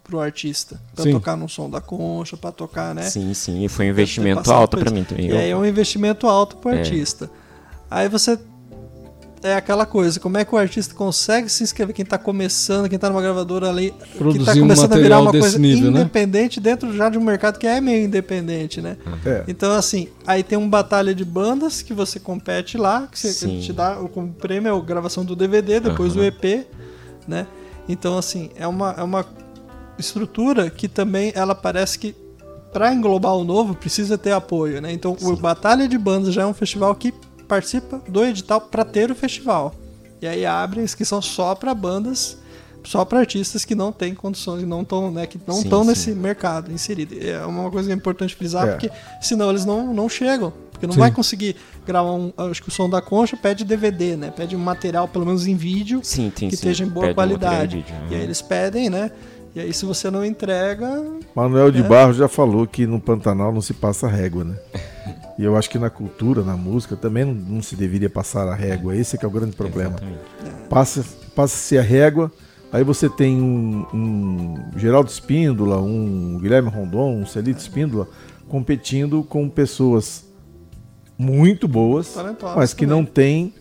[0.03, 0.78] pro artista.
[0.93, 1.11] Pra Sim.
[1.13, 3.03] tocar no som da concha, pra tocar, né?
[3.03, 5.28] Sim, sim, e foi um Deve ter investimento alto para mim também.
[5.30, 6.80] E aí é um investimento alto pro É.
[6.80, 7.30] artista.
[7.89, 8.38] Aí você.
[9.45, 11.93] É aquela coisa, como é que o artista consegue se inscrever?
[11.93, 15.19] Quem tá começando, quem tá numa gravadora ali, que Produzir tá um começando a virar
[15.19, 15.99] uma coisa nível, né?
[15.99, 18.97] independente dentro já de um mercado que é meio independente, né?
[19.23, 19.43] É.
[19.47, 23.59] Então, assim, aí tem uma batalha de bandas que você compete lá, que você Sim.
[23.59, 26.65] te dá o como prêmio é a gravação do DVD, depois o EP,
[27.27, 27.45] né?
[27.87, 29.23] Então, assim, é uma, é uma
[29.99, 32.15] estrutura que também ela parece que
[32.73, 34.91] para englobar o novo precisa ter apoio, né?
[34.91, 37.13] Então, o Batalha de Bandas já é um festival que
[37.45, 39.73] participa do edital para ter o festival.
[40.21, 42.37] E aí abre inscrição só para bandas,
[42.83, 45.81] só para artistas que não têm condições, que não estão, né, que não Sim, estão
[45.83, 45.89] sim.
[45.89, 47.15] nesse mercado inserido.
[47.19, 48.71] É uma coisa que é importante frisar, É.
[48.71, 48.91] porque
[49.21, 50.53] senão eles não, não chegam.
[50.71, 50.99] Porque não Sim.
[50.99, 51.55] vai conseguir
[51.87, 52.33] gravar um.
[52.37, 54.29] Acho que o som da concha pede DVD, né?
[54.35, 56.65] Pede um material, pelo menos em vídeo, Sim, sim, que sim.
[56.65, 57.67] esteja em boa Pede um qualidade.
[57.69, 59.09] de vídeo, E aí eles pedem, né?
[59.55, 60.85] E aí, se você não entrega.
[61.33, 61.83] Manuel de É.
[61.83, 64.57] Barros já falou que no Pantanal não se passa régua, né?
[65.38, 68.55] E eu acho que na cultura, na música, também não, não se deveria passar a
[68.55, 68.95] régua.
[68.95, 69.91] Esse é que é o grande problema.
[69.97, 70.67] Exatamente.
[70.69, 71.05] Passa-
[71.36, 72.31] Passa-se a régua,
[72.71, 78.07] aí você tem um, um Geraldo Espíndola, um Guilherme Rondon, um Celito Espíndola,
[78.47, 80.23] competindo com pessoas
[81.17, 82.15] muito boas,
[82.55, 82.97] mas que também.
[83.01, 83.53] não têm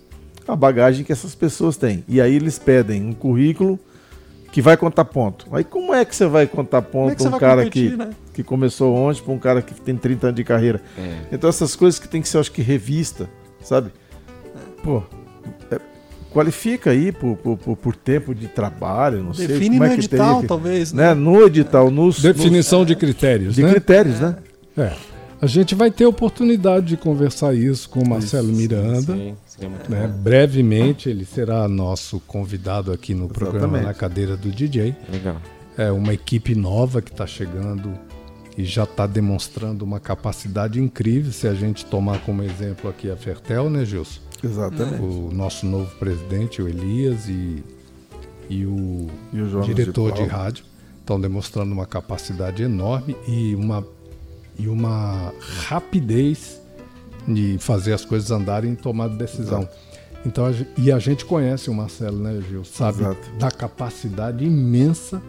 [0.46, 2.04] a bagagem que essas pessoas têm.
[2.06, 3.78] E aí eles pedem um currículo
[4.54, 5.48] que vai contar ponto.
[5.50, 7.90] Aí como é que você vai contar Como é ponto você para um cara competir,
[7.90, 8.10] que, né?
[8.32, 10.80] que começou ontem, para um cara que tem 30 anos de carreira?
[10.96, 11.16] É.
[11.32, 13.28] Então essas coisas que tem que ser, acho que, revista,
[13.60, 13.90] sabe?
[14.80, 15.02] Pô,
[15.72, 15.80] é,
[16.30, 19.88] qualifica aí por, por, por- por tempo de trabalho, não sei Define como no é
[19.88, 21.08] que edital, teria que- talvez, né?
[21.08, 21.14] né?
[21.14, 23.70] No edital, nos, Definição de critérios, nos- de né?
[23.72, 24.36] critérios, né?
[24.78, 24.92] É.
[25.42, 29.14] A gente vai ter oportunidade de conversar isso com o Marcelo Miranda.
[29.14, 30.06] Sim, seria muito né?
[30.08, 33.86] Brevemente ele será nosso convidado aqui no programa Exatamente.
[33.86, 34.94] na cadeira do DJ.
[35.10, 35.40] Legal.
[35.76, 37.92] É uma equipe nova que está chegando
[38.56, 41.32] e já está demonstrando uma capacidade incrível.
[41.32, 44.20] Se a gente tomar como exemplo aqui a Fertel, né, Gilson?
[44.42, 45.02] Exatamente.
[45.02, 47.64] O nosso novo presidente, o Elias, e,
[48.48, 50.64] e o E o diretor de de, rádio
[51.00, 53.84] estão demonstrando uma capacidade enorme e uma,
[54.58, 55.32] e uma
[55.66, 56.60] rapidez
[57.26, 59.68] de fazer as coisas andarem e tomar decisão.
[60.26, 60.44] Então,
[60.78, 62.64] e a gente conhece o Marcelo, né, Gil?
[62.64, 63.30] Sabe Exato.
[63.38, 65.20] da capacidade imensa.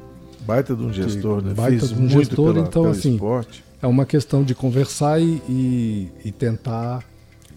[0.47, 1.53] Baita de um gestor, né?
[1.53, 3.63] baita Fez de um muito gestor, pela- então, assim, esporte.
[3.81, 7.03] É uma questão de conversar e, e, e tentar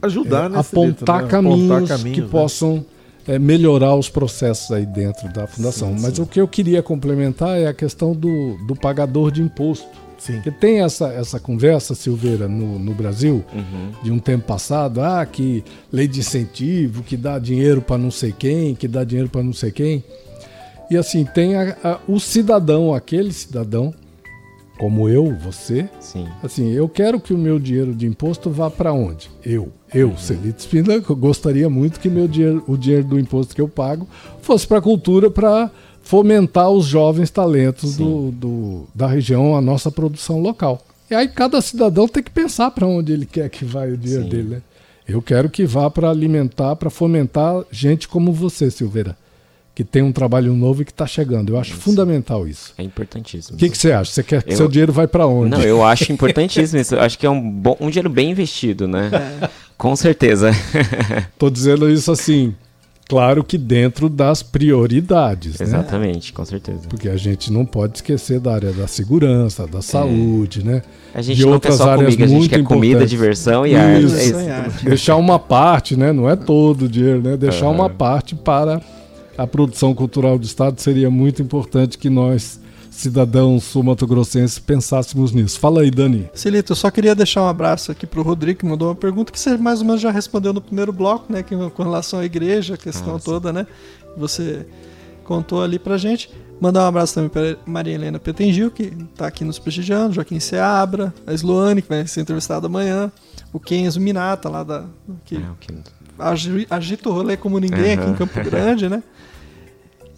[0.02, 0.58] Ajudar, é, né?
[0.58, 1.28] apontar, né?
[1.28, 2.28] caminhos Apontar que né?
[2.30, 2.84] possam
[3.26, 5.96] é, melhorar os processos aí dentro da fundação.
[5.96, 6.22] Sim, Mas sim.
[6.22, 9.86] o que eu queria complementar é a questão do, do pagador de imposto.
[10.18, 10.34] Sim.
[10.34, 13.92] Porque tem essa, essa conversa, Silveira, no, no Brasil, Uhum.
[14.02, 15.62] de um tempo passado, ah, que
[15.92, 19.52] lei de incentivo, que dá dinheiro para não sei quem, que dá dinheiro para não
[19.52, 20.02] sei quem.
[20.90, 23.94] E assim, tem a- a- o cidadão, aquele cidadão,
[24.78, 26.26] como eu, você, Sim.
[26.42, 29.28] Assim, eu quero que o meu dinheiro de imposto vá para onde?
[29.44, 33.60] Eu, eu, Celito Espíndola, eu gostaria muito que meu dinheiro, o dinheiro do imposto que
[33.60, 34.06] eu pago
[34.40, 35.70] fosse para a cultura, para
[36.08, 40.80] fomentar os jovens talentos do, do- da região, a nossa produção local.
[41.10, 44.22] E aí cada cidadão tem que pensar para onde ele quer que vá o dinheiro
[44.24, 44.28] Sim.
[44.30, 44.62] dele, né?
[45.06, 49.14] Eu quero que vá para alimentar, para fomentar gente como você, Silveira,
[49.74, 51.52] que tem um trabalho novo e que está chegando.
[51.52, 52.72] Eu acho fundamental isso.
[52.78, 53.56] É importantíssimo.
[53.56, 54.10] O que, que você acha?
[54.10, 55.50] Você quer que Eu- seu dinheiro vai para onde?
[55.50, 56.94] Não, eu acho importantíssimo isso.
[56.94, 59.10] Eu acho que é um, bom, um dinheiro bem investido, né?
[59.42, 59.50] É.
[59.76, 60.52] Com certeza.
[61.38, 62.54] Tô dizendo isso assim,
[63.08, 65.66] claro que dentro das prioridades, né?
[65.66, 66.82] Exatamente, com certeza.
[66.88, 70.82] Porque a gente não pode esquecer da área da segurança, da saúde, né?
[71.14, 73.66] A gente de não quer outras só áreas comida, a gente muito quer comida, diversão
[73.66, 74.04] e arte.
[74.04, 74.16] Isso.
[74.16, 74.84] É Isso, isso.
[74.84, 76.12] Deixar uma parte, né?
[76.12, 77.36] Não é todo o dinheiro, né?
[77.36, 77.74] Deixar Aham.
[77.74, 78.80] uma parte para
[79.36, 82.60] a produção cultural do Estado seria muito importante que nós
[83.00, 85.58] cidadãos sul-mato-grossenses pensássemos nisso.
[85.60, 86.28] Fala aí, Dani.
[86.34, 89.38] Silito, eu só queria deixar um abraço aqui pro Rodrigo, que mandou uma pergunta que
[89.38, 91.42] você mais ou menos já respondeu no primeiro bloco, né?
[91.42, 93.24] Que, com relação à igreja, a questão Ah, sim.
[93.24, 93.66] toda, né?
[94.16, 94.66] Você
[95.24, 96.30] contou ali pra gente.
[96.60, 98.86] Mandar um abraço também para Maria Helena Petengil, que
[99.16, 103.12] tá aqui nos prestigiando, Joaquim Seabra, a Sloane, que vai ser entrevistada amanhã,
[103.52, 104.84] o Kenzo Minata, lá da.
[105.24, 108.14] que É, o agi- agita o rolê como ninguém aqui em.
[108.14, 109.02] Campo Grande, né?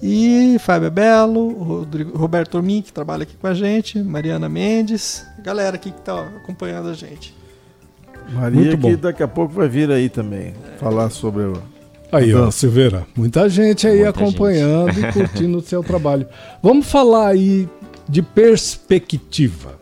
[0.02, 5.76] E Fábio Belo, Rodrigo, Roberto Ormin, que trabalha aqui com a gente, Mariana Mendes, galera
[5.76, 7.34] aqui que tá acompanhando a gente.
[8.32, 11.62] Maria, que daqui a pouco vai vir aí também falar sobre o.
[12.12, 12.50] Aí, ó.
[12.50, 16.26] Silveira, muita gente aí Muita acompanhando e curtindo o seu trabalho.
[16.62, 17.68] Vamos falar aí
[18.08, 19.79] de perspectiva.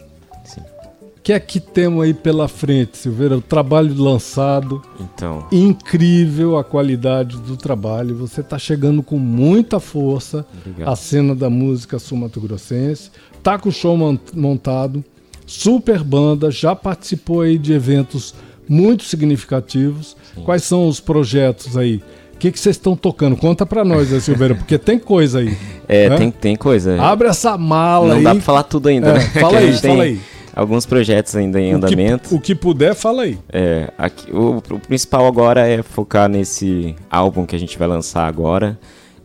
[1.28, 1.32] Sim.
[1.32, 3.36] O que é que temos aí pela frente, Silveira?
[3.36, 8.16] O trabalho lançado, Então, incrível a qualidade do trabalho.
[8.16, 10.88] Você está chegando com muita força Obrigado.
[10.90, 13.10] à cena da música sul-mato-grossense.
[13.42, 15.04] Tá com o show mon- montado,
[15.46, 18.34] super banda, já participou aí de eventos
[18.68, 20.16] muito significativos.
[20.44, 22.02] Quais são os projetos aí?
[22.34, 23.36] O que vocês estão tocando?
[23.36, 25.56] Conta pra nós, né, Silveira, porque tem coisa aí.
[25.88, 26.16] é, né?
[26.16, 26.98] tem, tem coisa.
[27.02, 28.22] Abre essa mala Não aí.
[28.24, 29.20] dá pra falar tudo ainda, É, né?
[29.40, 30.20] fala a aí, fala tem aí.
[30.58, 32.34] Alguns projetos ainda em O que- andamento.
[32.34, 33.38] O que, puder, fala aí.
[33.48, 38.26] É, aqui- o, o principal agora é focar nesse álbum que a gente vai lançar
[38.26, 38.76] agora,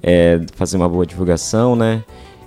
[0.03, 2.03] é fazer uma boa divulgação, né?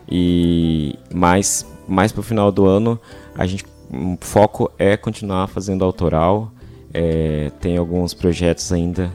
[0.09, 2.97] E mais, mais pro final do ano,
[3.37, 6.53] a gente, o foco é continuar fazendo autoral.
[6.95, 9.11] É, tem alguns projetos ainda,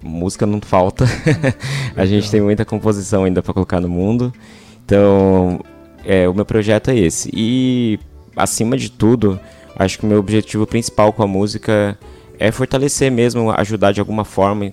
[0.00, 1.04] música não falta.
[1.96, 4.32] a gente tem muita composição ainda para colocar no mundo.
[4.84, 5.58] Então,
[6.04, 7.28] é, o meu projeto é esse.
[7.34, 7.98] E,
[8.36, 9.40] acima de tudo,
[9.76, 11.98] acho que o meu objetivo principal com a música
[12.38, 14.72] é fortalecer mesmo, ajudar de alguma forma,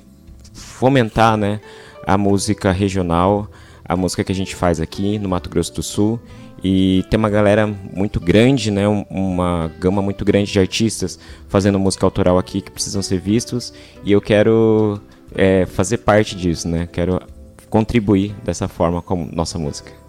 [0.53, 1.61] fomentar né,
[2.05, 3.49] a música regional,
[3.85, 6.19] a música que a gente faz aqui no Mato Grosso do Sul.
[6.65, 11.77] E tem uma galera muito grande, né, um- uma gama muito grande de artistas fazendo
[11.77, 13.73] música autoral aqui que precisam ser vistos.
[14.03, 14.99] E eu quero
[15.35, 16.87] é, fazer parte disso, né?
[16.91, 17.19] Quero
[17.67, 20.02] contribuir dessa forma com nossa música.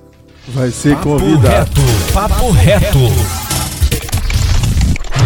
[0.49, 1.81] Vai ser Papo convidado.
[1.81, 2.99] reto, papo reto.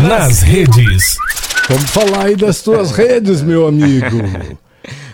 [0.07, 1.17] Nas redes.
[1.69, 4.17] Vamos falar aí das tuas redes, meu amigo.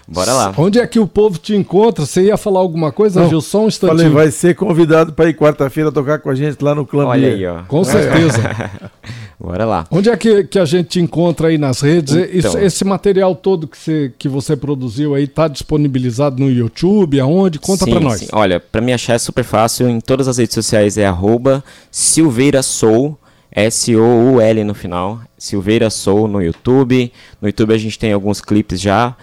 [0.07, 0.55] Bora lá.
[0.59, 2.05] Onde é que o povo te encontra?
[2.05, 3.41] Você ia falar alguma coisa, Não, Gil?
[3.41, 3.97] Só um instantinho.
[3.99, 7.29] Falei, vai ser convidado para ir quarta-feira tocar com a gente lá no Clã Olha
[7.29, 7.63] aí, ó.
[7.67, 8.43] Com certeza.
[9.45, 9.87] Bora lá.
[9.91, 12.15] Onde é que, que a gente te encontra aí nas redes?
[12.15, 12.59] Então.
[12.59, 17.21] esse material todo que você, que você produziu aí tá disponibilizado no YouTube?
[17.21, 17.59] Aonde?
[17.59, 18.21] Conta pra nós.
[18.21, 18.29] sim.
[18.33, 19.87] Olha, pra me achar é super fácil.
[19.89, 23.19] Em todas as redes sociais é arroba Silveira Soul,
[23.53, 25.21] S-O-U-L no final.
[25.37, 27.13] Silveira Soul no YouTube.
[27.41, 29.15] No YouTube a gente tem alguns clipes já.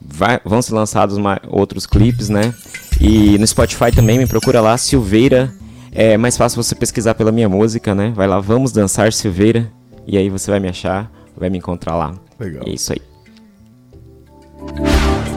[0.00, 2.52] Vai- vão ser lançados ma- outros clipes, né?
[3.00, 5.50] E no Spotify também me procura lá, Silveira.
[5.94, 8.12] É mais fácil você pesquisar pela minha música, né?
[8.16, 9.70] Vai lá, vamos dançar Silveira.
[10.06, 12.14] E aí você vai me achar, vai me encontrar lá.
[12.40, 12.62] Legal.
[12.66, 13.02] E é isso aí.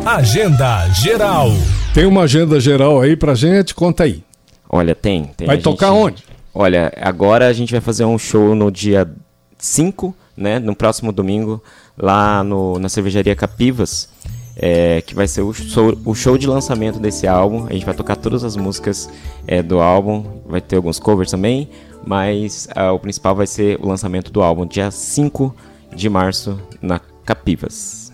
[0.06, 1.50] Agenda geral.
[1.94, 3.74] Tem uma agenda geral aí pra gente?
[3.74, 4.24] Conta aí.
[4.70, 5.26] Olha, tem.
[5.38, 6.24] tem Vai a tocar gente- onde?
[6.54, 9.10] Olha, agora a gente vai fazer um show no dia
[9.58, 10.58] 5, né?
[10.60, 11.62] No próximo domingo,
[11.98, 14.10] lá no, na cervejaria Capivas.
[14.56, 17.66] É, que vai ser o show, o show de lançamento desse álbum.
[17.70, 19.10] A gente vai tocar todas as músicas
[19.46, 20.24] é, do álbum.
[20.46, 21.70] Vai ter alguns covers também.
[22.06, 25.56] Mas ah, o principal vai ser o lançamento do álbum, dia 5
[25.96, 28.14] de março, na Capivas.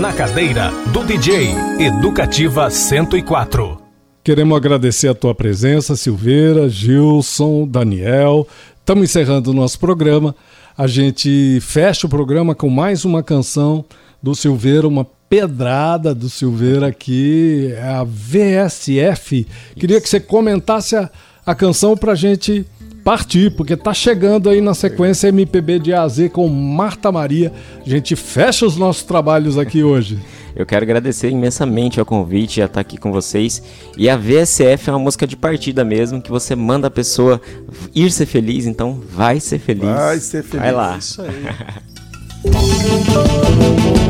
[0.00, 3.78] Na cadeira do DJ Educativa 104.
[4.24, 8.46] Queremos agradecer a tua presença, Silveira, Gilson, Daniel.
[8.78, 10.34] Estamos encerrando o nosso programa.
[10.76, 13.84] A gente fecha o programa com mais uma canção
[14.22, 19.46] do Silveira, uma pedrada do Silveira aqui, é a VSF.
[19.74, 21.10] Queria que você comentasse a,
[21.44, 22.66] a canção pra gente
[23.02, 27.52] partir, porque tá chegando aí na sequência MPB de A a Z com Marta Maria.
[27.84, 30.18] A gente fecha os nossos trabalhos aqui hoje.
[30.54, 33.62] Eu quero agradecer imensamente ao convite a estar aqui com vocês.
[33.96, 37.40] E a VSF é uma música de partida mesmo, que você manda a pessoa
[37.94, 39.84] ir ser feliz, então vai ser feliz.
[39.84, 40.60] Vai ser feliz.
[40.60, 40.98] Vai lá.
[40.98, 41.32] Isso aí.